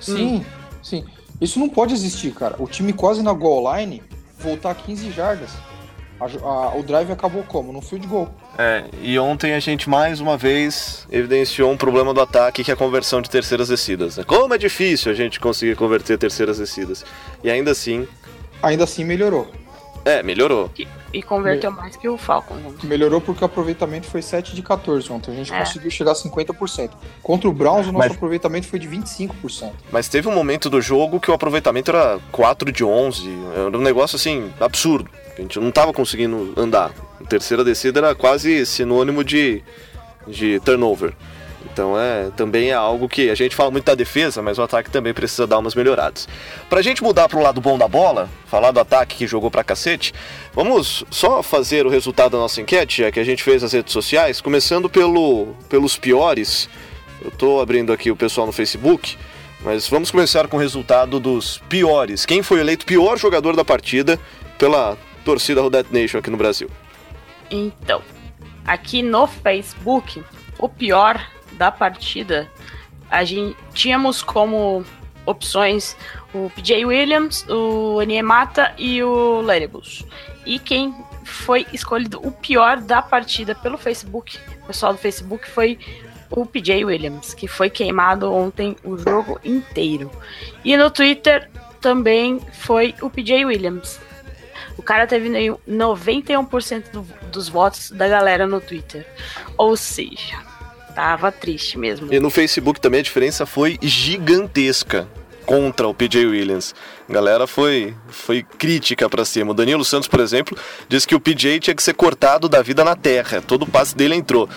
[0.00, 0.44] Sim,
[0.82, 1.04] sim.
[1.40, 2.56] Isso não pode existir, cara.
[2.58, 4.02] O time quase na goal line
[4.38, 5.50] voltar 15 jardas.
[6.20, 7.72] A a- o drive acabou como?
[7.72, 8.32] No field goal.
[8.58, 12.74] É, e ontem a gente mais uma vez evidenciou um problema do ataque que é
[12.74, 14.16] a conversão de terceiras descidas.
[14.18, 14.24] né?
[14.24, 17.04] Como é difícil a gente conseguir converter terceiras descidas.
[17.42, 18.06] E ainda assim,
[18.62, 19.50] Ainda assim melhorou.
[20.04, 20.70] É, melhorou.
[21.12, 22.86] E converteu mais que o Falcon, gente.
[22.86, 25.30] Melhorou porque o aproveitamento foi 7 de 14 ontem.
[25.30, 25.58] A gente É.
[25.58, 26.90] conseguiu chegar a 50%.
[27.22, 29.74] Contra o Browns, o nosso Mas- aproveitamento foi de 25%.
[29.92, 33.28] Mas teve um momento do jogo que o aproveitamento era 4 de 11.
[33.54, 35.10] Era um negócio assim, absurdo.
[35.36, 36.90] A gente não tava conseguindo andar.
[37.20, 39.62] A terceira descida era quase sinônimo de,
[40.26, 41.12] de turnover.
[41.64, 44.90] Então é também é algo que a gente fala muito da defesa, mas o ataque
[44.90, 46.28] também precisa dar umas melhoradas.
[46.68, 50.12] Pra gente mudar pro lado bom da bola, falar do ataque que jogou pra cacete,
[50.52, 54.40] vamos só fazer o resultado da nossa enquete, que a gente fez nas redes sociais,
[54.40, 56.68] começando pelo, pelos piores.
[57.24, 59.16] Eu tô abrindo aqui o pessoal no Facebook,
[59.60, 62.26] mas vamos começar com o resultado dos piores.
[62.26, 64.18] Quem foi eleito pior jogador da partida
[64.58, 66.68] pela torcida Rodette Nation aqui no Brasil?
[67.48, 68.02] Então,
[68.64, 70.22] aqui no Facebook,
[70.58, 71.24] o pior
[71.62, 72.50] da partida,
[73.08, 74.84] a gente tínhamos como
[75.24, 75.96] opções
[76.34, 80.04] o PJ Williams, o Aniemata e o Leribus.
[80.44, 80.92] E quem
[81.24, 85.78] foi escolhido o pior da partida pelo Facebook, o pessoal do Facebook, foi
[86.30, 90.10] o PJ Williams, que foi queimado ontem o jogo inteiro.
[90.64, 91.48] E no Twitter
[91.80, 94.00] também foi o PJ Williams.
[94.76, 99.06] O cara teve 91% do, dos votos da galera no Twitter.
[99.56, 100.51] Ou seja,
[100.94, 102.12] tava triste mesmo.
[102.12, 105.08] E no Facebook também a diferença foi gigantesca
[105.44, 106.74] contra o PJ Williams.
[107.08, 109.50] A galera foi, foi crítica pra cima.
[109.50, 110.56] O Danilo Santos, por exemplo,
[110.88, 113.42] disse que o PJ tinha que ser cortado da vida na terra.
[113.42, 114.48] Todo o passe dele entrou.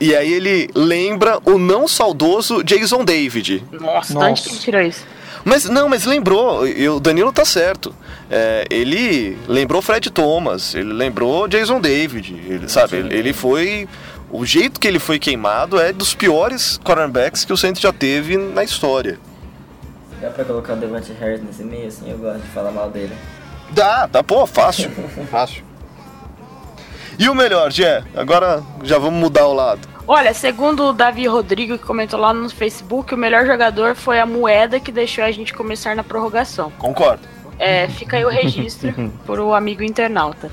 [0.00, 3.64] E aí ele lembra o não saudoso Jason David.
[3.72, 4.26] Nossa, Nossa.
[4.26, 5.04] onde que ele tirou isso?
[5.44, 7.94] Mas não, mas lembrou, e o Danilo tá certo.
[8.30, 12.96] É, ele lembrou Fred Thomas, ele lembrou Jason David, ele, sabe?
[12.96, 13.88] Ele, ele foi.
[14.30, 18.36] O jeito que ele foi queimado é dos piores cornerbacks que o Saints já teve
[18.36, 19.18] na história.
[20.20, 23.14] Dá pra colocar o Devante Harris nesse meio, assim, eu gosto de falar mal dele.
[23.70, 24.90] Dá, tá, pô, fácil.
[25.30, 25.64] fácil.
[27.18, 28.04] E o melhor, Jé?
[28.14, 29.80] Agora já vamos mudar o lado.
[30.06, 34.26] Olha, segundo o Davi Rodrigo, que comentou lá no Facebook, o melhor jogador foi a
[34.26, 36.70] moeda que deixou a gente começar na prorrogação.
[36.78, 37.28] Concordo.
[37.58, 38.92] É, fica aí o registro
[39.26, 40.50] por o amigo internauta.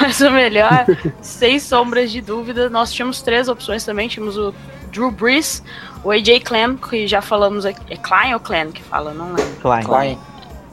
[0.00, 0.86] Mas o melhor,
[1.20, 4.08] sem sombras de dúvida, nós tínhamos três opções também.
[4.08, 4.54] Tínhamos o
[4.90, 5.62] Drew Brees,
[6.04, 7.80] o AJ Klein, que já falamos aqui.
[7.90, 9.12] É Klein ou Klein que fala?
[9.12, 9.56] Não lembro.
[9.60, 9.84] Klein.
[9.84, 10.18] Klein.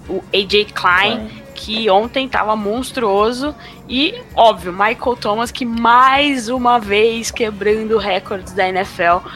[0.07, 3.55] O AJ Klein, que ontem tava monstruoso.
[3.89, 9.27] E, óbvio, Michael Thomas, que mais uma vez quebrando recordes da NFL.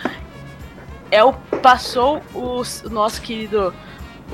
[1.10, 3.73] É o, passou o nosso querido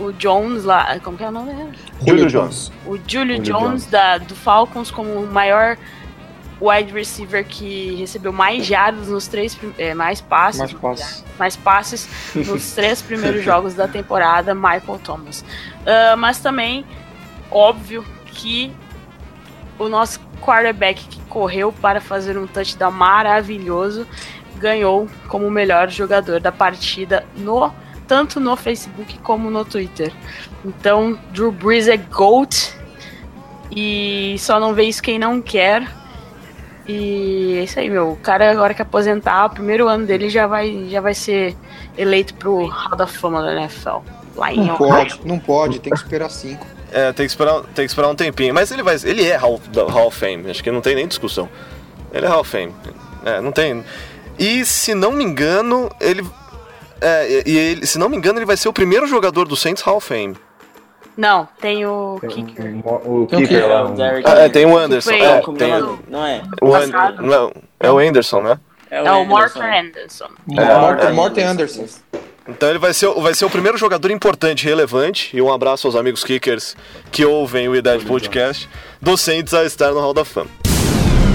[0.05, 0.99] o Jones lá.
[0.99, 1.77] Como que é o nome dele?
[2.05, 2.71] Julio Jones.
[2.85, 5.77] O Julio Jones da, do Falcons como o maior
[6.61, 11.25] wide receiver que recebeu mais jardas nos três é, mais passes, Mais passes.
[11.39, 15.43] mais passes nos três primeiros jogos da temporada, Michael Thomas.
[15.85, 16.85] Ah, mas também
[17.49, 18.71] óbvio que
[19.79, 24.05] o nosso quarterback que correu para fazer um touchdown maravilhoso
[24.57, 27.73] ganhou como o melhor jogador da partida no
[28.11, 30.11] tanto no Facebook como no Twitter.
[30.65, 32.73] Então, Drew Brees é GOAT
[33.71, 35.89] e só não vê isso quem não quer.
[36.85, 38.11] E é isso aí, meu.
[38.11, 41.55] O cara agora que aposentar, o primeiro ano dele já vai, já vai ser
[41.97, 43.99] eleito pro Hall da Fama da NFL.
[44.35, 46.67] Lá em Não pode, não pode, tem que esperar cinco.
[46.91, 48.53] É, tem que esperar, tem que esperar um tempinho.
[48.53, 48.97] Mas ele vai.
[49.05, 51.47] Ele é Hall, da Hall of Fame, acho que não tem nem discussão.
[52.11, 52.73] Ele é Hall of Fame.
[53.23, 53.85] É, não tem.
[54.37, 56.25] E se não me engano, ele.
[57.01, 59.55] É, e e ele, se não me engano, ele vai ser o primeiro jogador do
[59.55, 60.35] Saints Hall of Fame.
[61.17, 62.79] Não, tem o kicker.
[62.85, 63.67] O Tem o kicker quê?
[63.67, 63.85] lá.
[63.85, 65.11] O Derrick Ah, é, tem o Anderson.
[65.11, 65.99] É, tem é o?
[66.07, 66.41] Não é?
[66.61, 66.73] o.
[66.73, 67.21] Anderson.
[67.21, 68.59] Não, é o Anderson, né?
[68.89, 70.27] É o Morton Anderson.
[70.45, 71.11] Morten, é.
[71.11, 71.85] Morten Anderson.
[72.47, 75.85] Então ele vai ser, o- vai ser o primeiro jogador importante, relevante, e um abraço
[75.87, 76.75] aos amigos kickers
[77.11, 78.67] que ouvem o Idade Podcast,
[79.01, 80.49] do Saints a estar no Hall da Fama.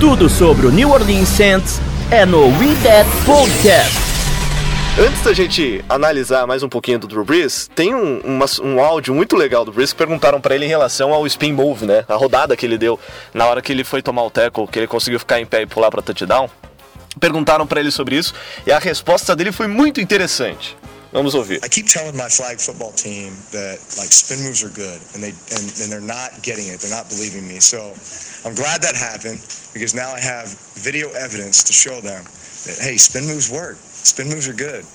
[0.01, 4.16] Tudo sobre o New Orleans Saints é no We That Podcast.
[4.99, 9.15] Antes da gente analisar mais um pouquinho do Drew Brees, tem um, uma- um áudio
[9.15, 12.05] muito legal do Brees que perguntaram pra ele em relação ao spin move, né?
[12.09, 12.99] A rodada que ele deu
[13.35, 15.67] na hora que ele foi tomar o tackle, que ele conseguiu ficar em pé e
[15.67, 16.49] pular pra touchdown.
[17.21, 18.33] Perguntaram pra ele sobre isso
[18.67, 20.75] e a resposta dele foi muito interessante.
[21.13, 21.57] Vamos ouvir.
[21.65, 25.31] I keep telling my flag football team that like spin moves are good, and they
[25.53, 26.81] and, and they're not getting it.
[26.81, 27.61] They're not believing me.
[27.61, 27.79] So
[28.45, 29.41] I'm glad that happened
[29.73, 32.25] because now I have video evidence to show them
[32.67, 33.77] that hey, spin moves work.
[34.07, 34.87] Spin are good.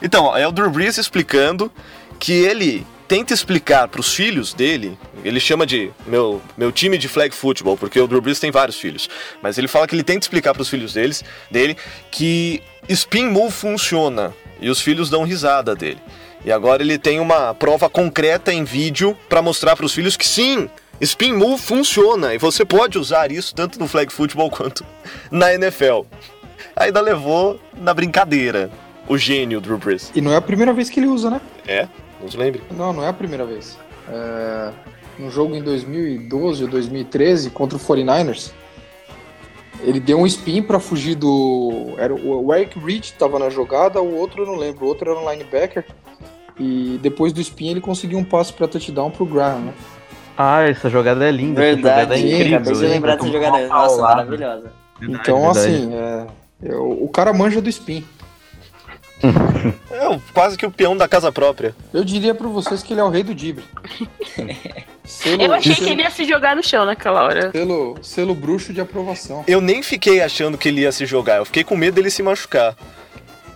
[0.00, 1.70] Então, é o Drew Brees explicando
[2.18, 7.08] que ele tenta explicar para os filhos dele, ele chama de meu, meu time de
[7.08, 9.08] flag football, porque o Drew Brees tem vários filhos,
[9.42, 11.76] mas ele fala que ele tenta explicar para os filhos deles, dele
[12.10, 16.00] que spin move funciona e os filhos dão risada dele.
[16.44, 20.26] E agora ele tem uma prova concreta em vídeo para mostrar para os filhos que
[20.26, 24.84] sim, spin move funciona e você pode usar isso tanto no flag football quanto
[25.30, 26.02] na NFL.
[26.76, 28.70] Ainda levou na brincadeira
[29.08, 30.12] o gênio Drew Brees.
[30.14, 31.40] E não é a primeira vez que ele usa, né?
[31.66, 31.88] É,
[32.22, 32.62] nos lembre.
[32.70, 33.78] Não, não é a primeira vez.
[34.08, 34.70] É,
[35.18, 38.52] no jogo em 2012 ou 2013 contra o 49ers,
[39.80, 41.94] ele deu um spin pra fugir do.
[41.98, 45.18] Era o Eric Reed tava na jogada, o outro eu não lembro, o outro era
[45.18, 45.84] um linebacker.
[46.58, 49.74] E depois do spin ele conseguiu um passe pra touchdown pro Graham, né?
[50.38, 51.62] Ah, essa jogada é linda.
[51.64, 52.56] essa jogada Verdade, é incrível.
[52.58, 52.90] acabei de hein?
[52.92, 53.68] lembrar dessa jogada.
[53.68, 54.72] Nossa, maravilhosa.
[54.98, 55.58] Verdade, Então, verdade.
[55.58, 56.26] assim, é,
[56.62, 58.04] é, o o cara manja do spin.
[59.90, 61.74] É quase que o peão da casa própria.
[61.92, 63.64] Eu diria pra vocês que ele é o rei do dibre.
[65.04, 67.50] Selo, Eu achei que selo- ele ia se jogar no chão naquela hora.
[67.50, 69.42] Selo, selo bruxo de aprovação.
[69.46, 72.22] Eu nem fiquei achando que ele ia se jogar, eu fiquei com medo dele se
[72.22, 72.76] machucar.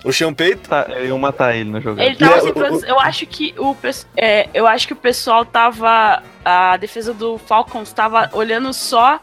[0.04, 2.00] O Champagne Tá, eu ia matar ele no jogo.
[2.00, 2.84] Ele tava É, sem o-.
[2.86, 3.76] Eu acho que o
[4.16, 9.20] é, eu acho que o pessoal tava a defesa do Falcons tava olhando só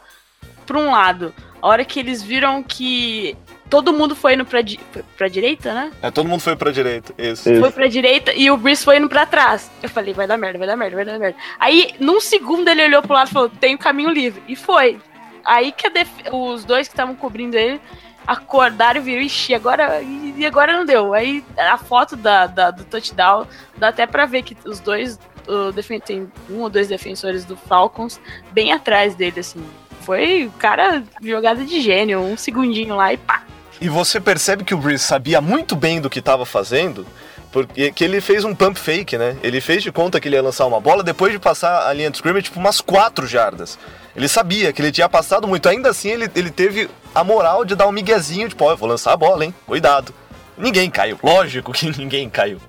[0.68, 1.34] pra um lado.
[1.62, 3.36] A hora que eles viram que
[3.69, 4.80] todo mundo foi indo pra, di
[5.17, 5.91] pra direita, né?
[6.01, 7.13] É, todo mundo foi pra direita.
[7.17, 7.43] Isso.
[7.60, 9.69] Foi pra direita e o Brice foi indo pra trás.
[9.84, 11.38] Eu falei, vai dar merda, vai dar merda, vai dar merda.
[11.60, 14.41] Aí, num segundo, ele olhou pro lado e falou, tem o caminho livre.
[14.47, 14.99] E foi.
[15.45, 15.88] Aí que
[16.32, 17.80] os dois que estavam cobrindo ele
[18.25, 21.13] acordaram e viram, ixi, agora, e agora não deu.
[21.13, 25.71] Aí a foto da, da- do touchdown dá até pra ver que os dois, o
[25.71, 28.19] defen- tem um ou dois defensores do Falcons
[28.51, 29.63] bem atrás dele, assim.
[30.01, 33.43] Foi o cara, jogada de gênio, um segundinho lá e pá.
[33.80, 37.06] E você percebe que o Breeze sabia muito bem do que estava fazendo,
[37.52, 39.38] porque que ele fez um pump fake, né?
[39.44, 42.10] Ele fez de conta que ele ia lançar uma bola depois de passar a linha
[42.10, 43.78] de scrimmage, tipo, umas 4 jardas.
[44.16, 47.76] Ele sabia que ele tinha passado muito, ainda assim ele, ele teve a moral de
[47.76, 49.54] dar um miguezinho, tipo, ó, eu vou lançar a bola, hein?
[49.66, 50.13] Cuidado.
[50.58, 51.20] Ninguém caiu.
[51.22, 52.60] Lógico que ninguém caiu.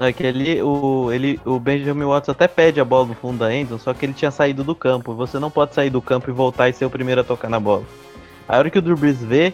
[0.00, 3.54] É que ele, o, ele, o Benjamin Watts até pede a bola no fundo da
[3.54, 5.14] endzone, só que ele tinha saído do campo.
[5.14, 7.60] Você não pode sair do campo e voltar e ser o primeiro a tocar na
[7.60, 7.84] bola.
[8.48, 9.52] A hora que o Drew Brees vê,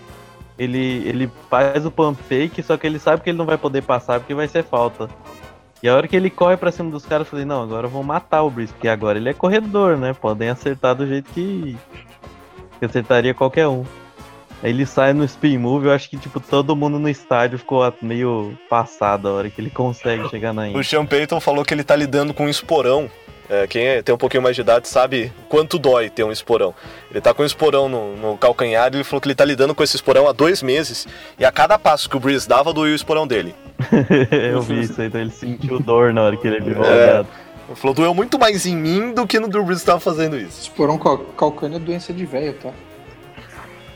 [0.58, 3.82] ele, ele faz o pump fake, só que ele sabe que ele não vai poder
[3.82, 5.08] passar porque vai ser falta.
[5.82, 7.90] E a hora que ele corre pra cima dos caras, eu falei, não, agora eu
[7.90, 10.12] vou matar o Brees, porque agora ele é corredor, né?
[10.12, 11.76] Podem acertar do jeito que,
[12.78, 13.84] que acertaria qualquer um.
[14.62, 17.92] Aí ele sai no spin move, eu acho que tipo todo mundo no estádio ficou
[18.02, 20.82] meio passado a hora que ele consegue chegar na O.
[20.82, 23.08] Sean Payton falou que ele tá lidando com um esporão.
[23.50, 26.74] É, quem é- tem um pouquinho mais de idade sabe quanto dói ter um esporão.
[27.10, 29.74] Ele tá com um esporão no, no calcanhar e ele falou que ele tá lidando
[29.74, 31.06] com esse esporão há dois meses.
[31.38, 33.54] E a cada passo que o Breeze dava, doía o esporão dele.
[34.52, 37.24] eu vi isso, então ele sentiu dor na hora que ele viu o É.
[37.68, 40.62] Ele falou, doeu muito mais em mim do que no Drew Brees tava fazendo isso.
[40.62, 42.70] Esporão cal calcâneo é doença de velho, tá?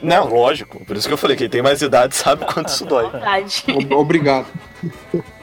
[0.02, 0.84] Não, lógico.
[0.84, 3.08] Por isso que eu falei, quem tem mais idade sabe quanto isso dói.
[3.12, 3.64] Verdade.
[3.90, 4.46] Obrigado.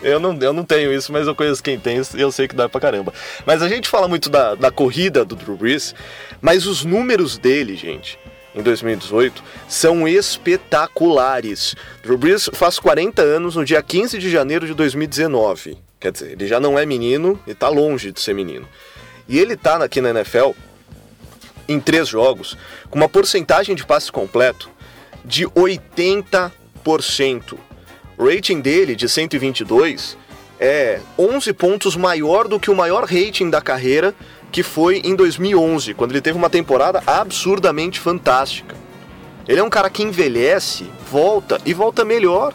[0.04, 2.56] Eu não, eu não tenho isso, mas eu conheço quem tem e eu sei que
[2.56, 3.14] dói pra caramba.
[3.46, 5.96] Mas a gente fala muito da, da corrida do Drew Brees,
[6.42, 8.20] mas os números dele, gente,
[8.54, 11.76] em 2018, são espetaculares.
[12.04, 15.78] Drew Brees faz 40 anos no dia 15 de janeiro de 2019.
[16.00, 18.68] Quer dizer, ele já não é menino e tá longe de ser menino.
[19.28, 20.52] E ele tá aqui na NFL
[21.70, 22.58] em três jogos
[22.90, 24.70] com uma porcentagem de passe completo
[25.24, 26.52] de 80%.
[28.18, 30.18] O rating dele de 122
[30.60, 34.14] é 11 pontos maior do que o maior rating da carreira,
[34.52, 38.76] que foi em 2011, quando ele teve uma temporada absurdamente fantástica.
[39.48, 42.54] Ele é um cara que envelhece, volta e volta melhor.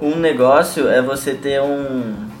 [0.00, 2.33] Um negócio é você ter um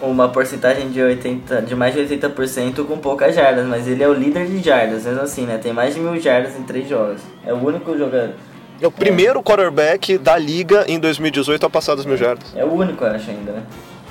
[0.00, 4.12] uma porcentagem de 80, de mais de 80% com poucas jardas, mas ele é o
[4.12, 5.58] líder de jardas, mesmo assim, né?
[5.58, 7.20] Tem mais de mil jardas em três jogos.
[7.44, 8.34] É o único jogador.
[8.80, 12.54] É o primeiro quarterback da liga em 2018 a passar das mil jardas.
[12.54, 13.62] É o único, eu acho ainda, né?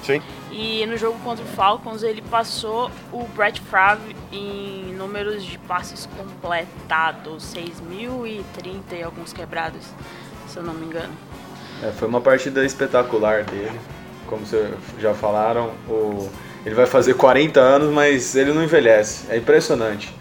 [0.02, 0.22] Sim.
[0.52, 6.08] E no jogo contra o Falcons, ele passou o Brett Favre em números de passes
[6.18, 9.84] completados, 6.030 e alguns quebrados,
[10.48, 11.14] se eu não me engano.
[11.84, 13.78] É, foi uma partida espetacular dele.
[14.28, 14.68] Como vocês
[15.00, 16.30] já falaram, o...
[16.66, 19.26] ele vai fazer 40 anos, mas ele não envelhece.
[19.30, 20.14] É impressionante.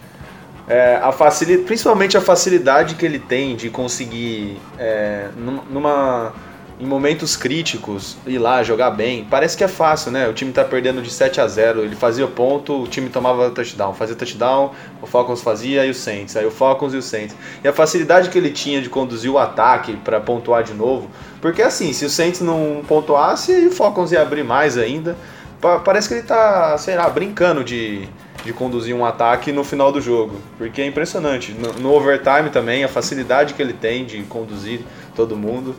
[0.67, 1.59] É, a facili...
[1.59, 6.33] Principalmente a facilidade que ele tem de conseguir, é, num- numa...
[6.79, 9.25] em momentos críticos, ir lá jogar bem.
[9.29, 10.27] Parece que é fácil, né?
[10.27, 13.93] O time tá perdendo de 7 a 0 ele fazia ponto, o time tomava touchdown.
[13.93, 16.35] Fazia touchdown, o Falcons fazia e o Saints.
[16.35, 17.35] Aí o Falcons e o Saints.
[17.63, 21.09] E a facilidade que ele tinha de conduzir o ataque para pontuar de novo.
[21.45, 25.15] Porque assim, se o Saints não pontuasse, o Falcons ia abrir mais ainda.
[25.61, 28.09] Pa- Parece que ele tá, sei lá, brincando de,
[28.43, 30.39] de conduzir um ataque no final do jogo.
[30.57, 31.51] Porque é impressionante.
[31.51, 34.79] No, no overtime também, a facilidade que ele tem de conduzir
[35.15, 35.75] todo mundo.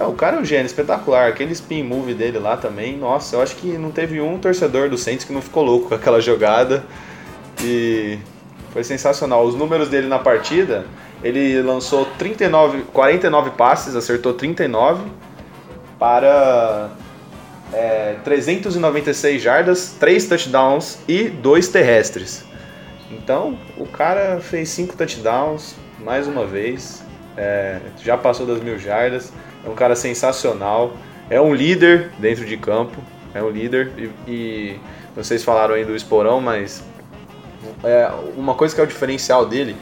[0.00, 1.28] É, o cara é um gênio, espetacular.
[1.28, 4.98] Aquele spin move dele lá também, nossa, eu acho que não teve um torcedor do
[4.98, 6.84] Saints que não ficou louco com aquela jogada.
[7.62, 8.18] E
[8.72, 9.44] foi sensacional.
[9.46, 10.84] Os números dele na partida,
[11.24, 15.04] ele lançou 39, 49 passes, acertou 39
[15.98, 16.90] para
[17.72, 22.44] é, 396 jardas, 3 touchdowns e 2 terrestres.
[23.10, 27.02] Então, o cara fez 5 touchdowns, mais uma vez.
[27.36, 29.32] É, já passou das mil jardas.
[29.64, 30.92] É um cara sensacional.
[31.30, 33.00] É um líder dentro de campo.
[33.32, 33.90] É um líder.
[33.96, 34.80] E, e
[35.16, 36.84] vocês falaram aí do Esporão, mas
[37.82, 39.76] é, uma coisa que é o diferencial dele,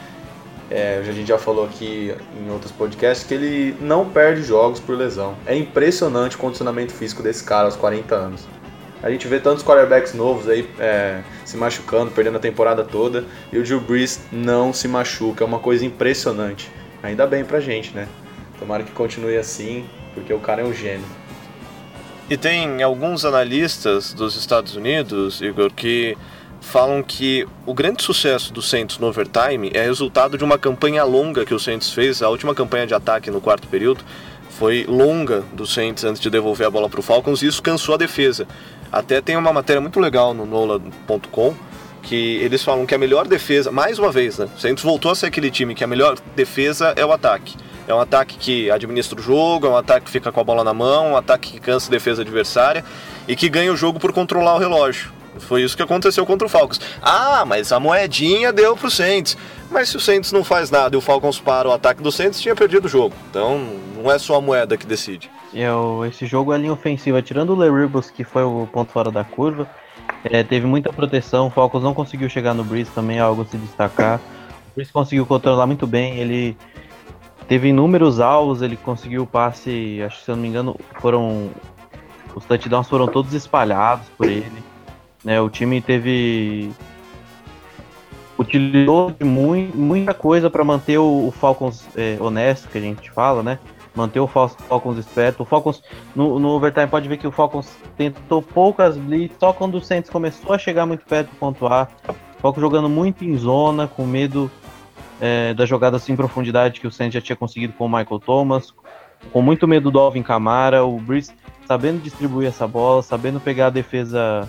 [0.73, 4.97] é, a gente já falou aqui em outros podcasts, que ele não perde jogos por
[4.97, 5.37] lesão.
[5.45, 8.49] É impressionante o condicionamento físico desse cara aos 40 anos.
[9.03, 13.59] A gente vê tantos quarterbacks novos aí é, se machucando, perdendo a temporada toda, e
[13.59, 15.45] o Drew Brees não se machuca.
[15.45, 16.71] É uma coisa impressionante.
[17.03, 18.09] Ainda bem pra gente, né?
[18.59, 21.05] Tomara que continue assim, porque o cara é um gênio.
[22.31, 26.17] E tem alguns analistas dos Estados Unidos, Igor, que
[26.63, 31.45] falam que o grande sucesso do Saints no overtime é resultado de uma campanha longa
[31.45, 34.03] que o Saints fez, a última campanha de ataque no quarto período
[34.49, 37.95] foi longa do Saints antes de devolver a bola para o Falcons e isso cansou
[37.95, 38.47] a defesa.
[38.91, 41.55] Até tem uma matéria muito legal no nola.com
[42.03, 44.49] que eles falam que a melhor defesa, mais uma vez, né?
[44.57, 47.57] O Saints voltou a ser aquele time que a melhor defesa é o ataque.
[47.87, 50.65] É um ataque que administra o jogo, é um ataque que fica com a bola
[50.65, 52.85] na mão, um ataque que cansa a defesa adversária
[53.27, 55.22] e que ganha o jogo por controlar o relógio.
[55.39, 56.81] Foi isso que aconteceu contra o Falcons.
[57.01, 59.37] Ah, mas a moedinha deu pro Saints.
[59.71, 62.41] Mas se o Saints não faz nada e o Falcons para o ataque do Saints,
[62.41, 63.15] tinha perdido o jogo.
[63.31, 63.59] Então
[63.97, 65.31] não é só a moeda que decide.
[65.55, 65.69] É,
[66.09, 69.69] esse jogo é linha ofensiva, tirando o Leribus, que foi o ponto fora da curva,
[70.25, 71.47] é, teve muita proteção.
[71.49, 74.19] O Falcons não conseguiu chegar no Breeze também, é algo a se destacar.
[74.71, 76.19] O Breeze conseguiu controlar muito bem.
[76.19, 76.57] Ele
[77.49, 81.51] teve inúmeros alvos, ele conseguiu o passe, acho que se eu não me engano, foram.
[82.35, 84.72] Os touchdowns foram todos espalhados por ele.
[85.25, 86.71] Né, o time teve.
[88.39, 93.59] Utilizou muita coisa para manter o, o Falcons é, honesto, que a gente fala, né?
[93.95, 95.43] Manter o Falcons esperto.
[95.43, 95.83] O Falcons,
[96.17, 100.11] no, no overtime, pode ver que o Falcons tentou poucas blitz, só quando o Saints
[100.11, 101.87] começou a chegar muito perto do ponto A.
[102.09, 104.51] O Falcons jogando muito em zona, com medo
[105.21, 108.19] é, da jogada assim, em profundidade que o Saints já tinha conseguido com o Michael
[108.19, 108.75] Thomas,
[109.31, 111.33] com muito medo do Alvin Kamara, o Breeze
[111.67, 114.49] sabendo distribuir essa bola, sabendo pegar a defesa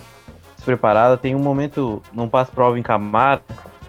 [0.64, 1.16] despreparada.
[1.16, 3.42] Tem um momento, não passa para o Alvin Kamara,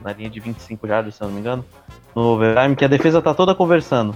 [0.04, 1.66] na linha de 25 jardas, se eu não me engano,
[2.14, 4.16] no overtime, que a defesa tá toda conversando.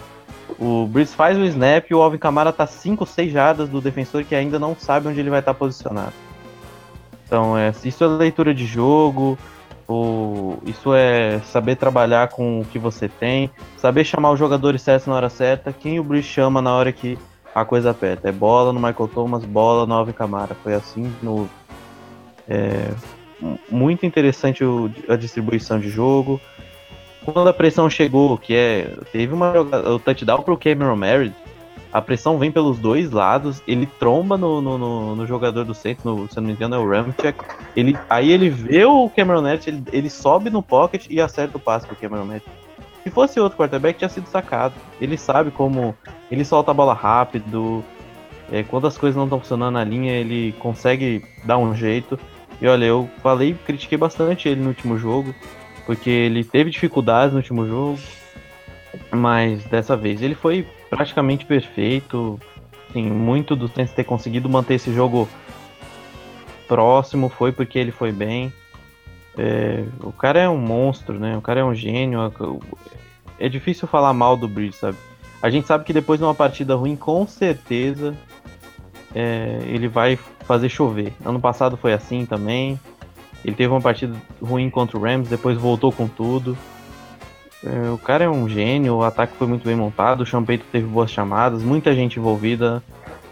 [0.60, 4.24] O Breeze faz o snap e o Alvin Kamara tá 5, 6 jardas do defensor
[4.24, 6.14] que ainda não sabe onde ele vai estar tá posicionado.
[7.26, 9.38] Então, é, isso é leitura de jogo,
[9.88, 15.08] o, isso é saber trabalhar com o que você tem, saber chamar os jogadores certos
[15.08, 17.18] na hora certa, quem o Breeze chama na hora que
[17.54, 18.30] a coisa aperta.
[18.30, 20.56] É bola no Michael Thomas, bola no Alvin Kamara.
[20.64, 21.50] Foi assim no.
[22.50, 22.92] É,
[23.70, 26.42] muito interessante o, a distribuição de jogo.
[27.24, 28.94] Quando a pressão chegou, que é.
[29.12, 31.36] Teve uma jogada, o touchdown pro Cameron Merritt,
[31.92, 36.16] a pressão vem pelos dois lados, ele tromba no, no, no, no jogador do centro,
[36.16, 37.40] no, se eu não me engano é o Ramchek.
[37.76, 41.60] Ele, aí ele vê o Cameron Merritt, ele, ele sobe no pocket e acerta o
[41.60, 42.48] passe pro Cameron Merritt.
[43.04, 44.74] Se fosse outro quarterback, tinha sido sacado.
[45.00, 45.96] Ele sabe como.
[46.30, 47.84] Ele solta a bola rápido.
[48.52, 52.20] É, quando as coisas não estão funcionando na linha, ele consegue dar um jeito.
[52.62, 55.34] E olha, eu falei, critiquei bastante ele no último jogo,
[55.86, 58.00] porque ele teve dificuldades no último jogo,
[59.12, 62.40] mas dessa vez ele foi praticamente perfeito.
[62.92, 65.30] Sim, muito do Saints ter conseguido manter esse jogo
[66.68, 68.52] próximo foi porque ele foi bem.
[69.38, 71.38] É, o cara é um monstro, né?
[71.38, 72.20] O cara é um gênio.
[73.40, 74.98] É difícil falar mal do Bridge, sabe?
[75.42, 78.16] A gente sabe que depois de uma partida ruim, com certeza
[79.16, 81.14] é, ele vai fazer chover.
[81.24, 82.80] Ano passado foi assim também.
[83.46, 86.58] Ele teve uma partida ruim contra o Rams, depois voltou com tudo.
[87.64, 90.88] É, o cara é um gênio, o ataque foi muito bem montado, o Champeito teve
[90.88, 92.82] boas chamadas, muita gente envolvida.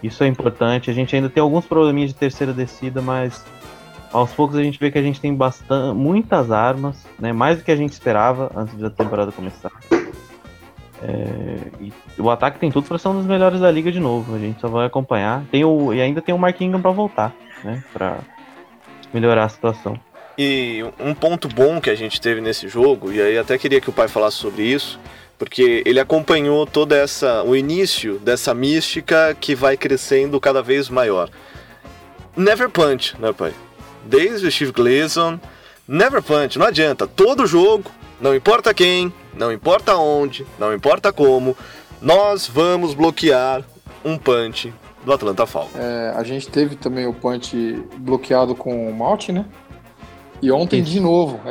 [0.00, 0.90] Isso é importante.
[0.90, 3.44] A gente ainda tem alguns probleminhas de terceira descida, mas
[4.12, 7.32] aos poucos a gente vê que a gente tem bastante, muitas armas, né?
[7.32, 9.72] Mais do que a gente esperava antes da temporada começar.
[11.02, 14.34] É, o ataque tem tudo para ser um dos melhores da liga de novo.
[14.34, 15.44] A gente só vai acompanhar.
[15.50, 17.82] Tem o, e ainda tem o Mark Ingram para voltar, né?
[17.92, 18.18] Para
[19.12, 19.98] melhorar a situação.
[20.36, 23.90] E um ponto bom que a gente teve nesse jogo, e aí até queria que
[23.90, 25.00] o pai falasse sobre isso,
[25.36, 31.28] porque ele acompanhou toda essa o início dessa mística que vai crescendo cada vez maior.
[32.36, 33.52] Never punch, né, pai?
[34.04, 35.40] Desde o Steve Gleason,
[35.88, 37.06] never punch, não adianta.
[37.06, 37.90] Todo jogo,
[38.20, 41.56] não importa quem, não importa onde, não importa como,
[42.00, 43.64] nós vamos bloquear
[44.04, 44.72] um punch
[45.04, 45.80] do Atlanta Falcons.
[45.80, 47.56] É, a gente teve também o punch
[47.98, 49.44] bloqueado com o Malt, né?
[50.40, 50.90] E ontem Isso.
[50.90, 51.40] de novo.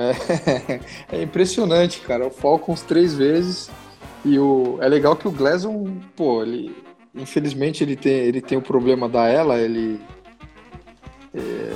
[1.10, 2.28] É, é, impressionante, cara.
[2.28, 3.70] O Falcons três vezes.
[4.24, 6.76] E o, é legal que o Gleason, pô, ele.
[7.16, 10.00] Infelizmente ele tem, ele tem o problema da ela, ele.
[11.34, 11.74] É,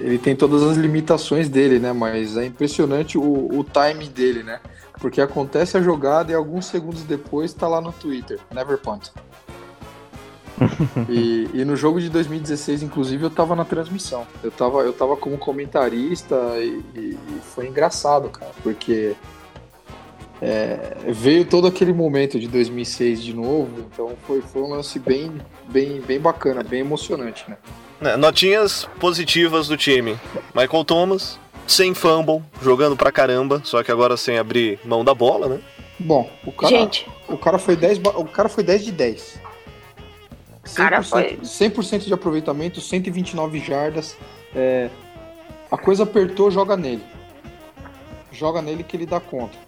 [0.00, 1.92] ele tem todas as limitações dele, né?
[1.92, 4.60] Mas é impressionante o, o timing dele, né?
[5.00, 9.08] Porque acontece a jogada e alguns segundos depois tá lá no Twitter, never punt.
[11.08, 14.26] e, e, no jogo de 2016, inclusive, eu tava na transmissão.
[14.42, 17.18] Eu tava, eu tava como comentarista e, e
[17.54, 19.16] foi engraçado, cara, porque
[20.40, 25.32] é, veio todo aquele momento de 2006 de novo, então foi, foi um lance bem,
[25.68, 27.58] bem, bem bacana, bem emocionante, né?
[28.00, 30.18] É, notinhas positivas do time.
[30.54, 35.48] Michael Thomas, sem fumble, jogando pra caramba, só que agora sem abrir mão da bola,
[35.48, 35.60] né?
[35.98, 37.06] Bom, o cara, Gente.
[37.28, 39.40] O cara foi 10, o cara foi 10 de 10.
[40.64, 41.36] 100%, cara foi...
[41.42, 44.16] 100% de aproveitamento, 129 jardas.
[44.54, 44.88] É,
[45.70, 47.02] a coisa apertou, joga nele.
[48.32, 49.58] Joga nele que ele dá conta.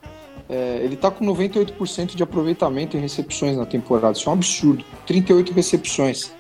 [0.49, 4.17] É, ele tá com 98% de aproveitamento em recepções na temporada.
[4.17, 4.85] Isso é um absurdo.
[5.07, 6.33] 38 recepções,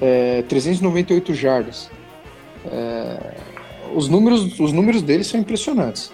[0.00, 1.90] é, 398 jardas.
[2.66, 3.34] É,
[3.94, 6.12] os, números, os números dele são impressionantes.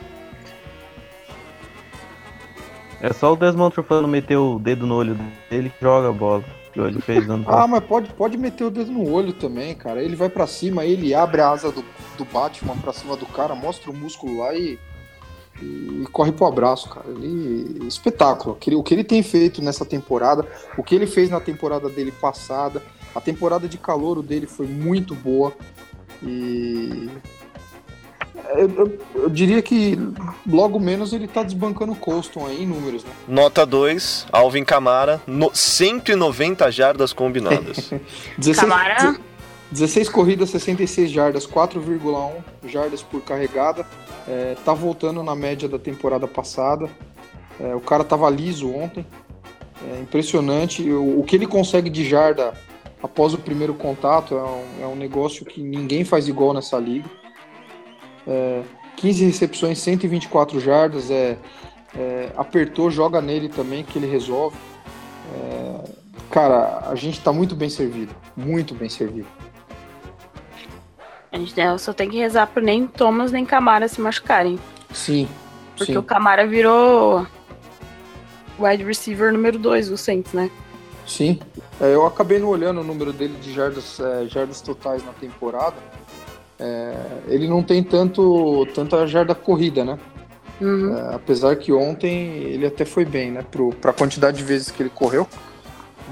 [3.01, 5.19] É só o Desmond Trufano meter o dedo no olho
[5.49, 6.45] dele que joga a bola.
[6.77, 10.03] Ele fez ano Ah, mas pode, pode meter o dedo no olho também, cara.
[10.03, 11.85] Ele vai para cima, ele abre a asa do,
[12.17, 14.79] do Batman pra cima do cara, mostra o músculo lá e
[15.61, 17.07] e corre pro abraço, cara.
[17.09, 18.55] Ele, espetáculo.
[18.55, 20.47] O que, ele, o que ele tem feito nessa temporada,
[20.77, 22.83] o que ele fez na temporada dele passada,
[23.15, 25.53] a temporada de calor dele foi muito boa.
[26.23, 27.09] E
[28.57, 29.99] eu, eu, eu, diria que
[30.47, 33.11] logo menos ele tá desbancando o Colston aí em números, né?
[33.29, 37.91] Nota 2, Alvin Camara, no, 190 jardas combinadas.
[38.37, 39.17] 16, Camara?
[39.71, 43.87] 16 corridas, 66 jardas, 4,1 jardas por carregada.
[44.27, 46.89] É, tá voltando na média da temporada passada.
[47.59, 49.07] É, o cara tava liso ontem.
[49.89, 50.91] É impressionante.
[50.91, 52.53] O, o, que ele consegue de jarda
[53.03, 57.09] após o primeiro contato é um, é um negócio que ninguém faz igual nessa liga.
[58.27, 58.63] É,
[58.97, 61.11] 15 recepções, 124 jardas.
[61.11, 61.39] É,
[61.95, 64.57] é, apertou, joga nele também que ele resolve.
[65.33, 65.85] É,
[66.29, 68.15] cara, a gente tá muito bem servido.
[68.37, 69.29] Muito bem servido.
[71.33, 74.59] A gente só tem que rezar pro nem Thomas nem Camara se machucarem.
[74.93, 75.29] Sim.
[75.77, 75.99] Porque sim.
[75.99, 77.27] o Camara virou
[78.59, 80.51] wide receiver número 2 do Saints, né?
[81.07, 81.39] Sim.
[81.81, 85.77] É, eu acabei não olhando o número dele de jardas, é, jardas totais na temporada.
[86.59, 86.95] É,
[87.29, 89.99] ele não tem tanto tanta jarda corrida, né?
[90.61, 90.95] Uhum.
[90.95, 93.45] É, apesar que ontem ele até foi bem, né?
[93.81, 95.27] Para a quantidade de vezes que ele correu.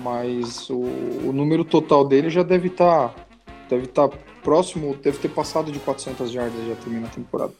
[0.02, 3.14] Mas o, o número total dele já deve estar tá,
[3.68, 7.52] deve estar tá próximo, deve ter passado de 400 jardas já termina a temporada.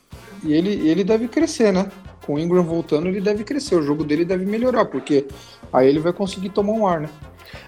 [0.43, 1.91] E ele, ele deve crescer, né?
[2.25, 3.77] Com o Ingram voltando, ele deve crescer.
[3.77, 5.27] O jogo dele deve melhorar, porque
[5.73, 7.09] aí ele vai conseguir tomar um ar, né?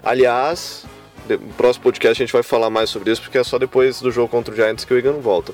[0.03, 0.85] Aliás,
[1.27, 4.11] no próximo podcast a gente vai falar mais sobre isso, porque é só depois do
[4.11, 5.53] jogo contra o Giants que o Ingram volta.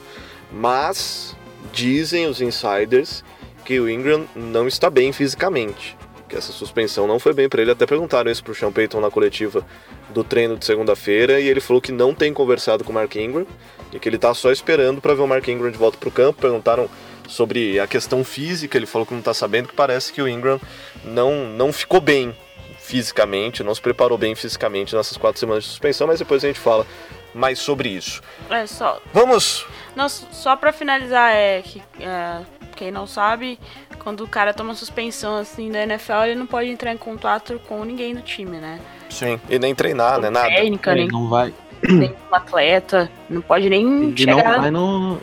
[0.51, 1.35] Mas
[1.73, 3.23] dizem os insiders
[3.65, 5.96] que o Ingram não está bem fisicamente
[6.27, 7.71] que essa suspensão não foi bem para ele.
[7.71, 9.65] Até perguntaram isso pro Sean Payton na coletiva
[10.09, 13.45] do treino de segunda-feira e ele falou que não tem conversado com o Mark Ingram
[13.93, 16.41] e que ele tá só esperando para ver o Mark Ingram de volta pro campo.
[16.41, 16.89] Perguntaram
[17.27, 20.59] sobre a questão física, ele falou que não tá sabendo, que parece que o Ingram
[21.03, 22.35] não, não ficou bem
[22.79, 26.59] fisicamente, não se preparou bem fisicamente nessas quatro semanas de suspensão, mas depois a gente
[26.59, 26.87] fala
[27.33, 28.21] mais sobre isso.
[28.49, 29.01] É só.
[29.13, 29.65] Vamos!
[29.95, 32.41] Não, só para finalizar, é que é,
[32.75, 33.59] quem não sabe,
[34.07, 37.83] quando o cara toma suspensão assim da NFL, ele não pode entrar em contato com
[37.83, 38.79] ninguém do time, né?
[39.09, 40.29] Sim, e nem treinar, né?
[40.29, 40.47] Nada.
[40.47, 41.53] Técnica, ele nem, não vai.
[41.85, 44.53] Nem um atleta, não pode nem ele chegar...
[44.53, 45.19] não vai no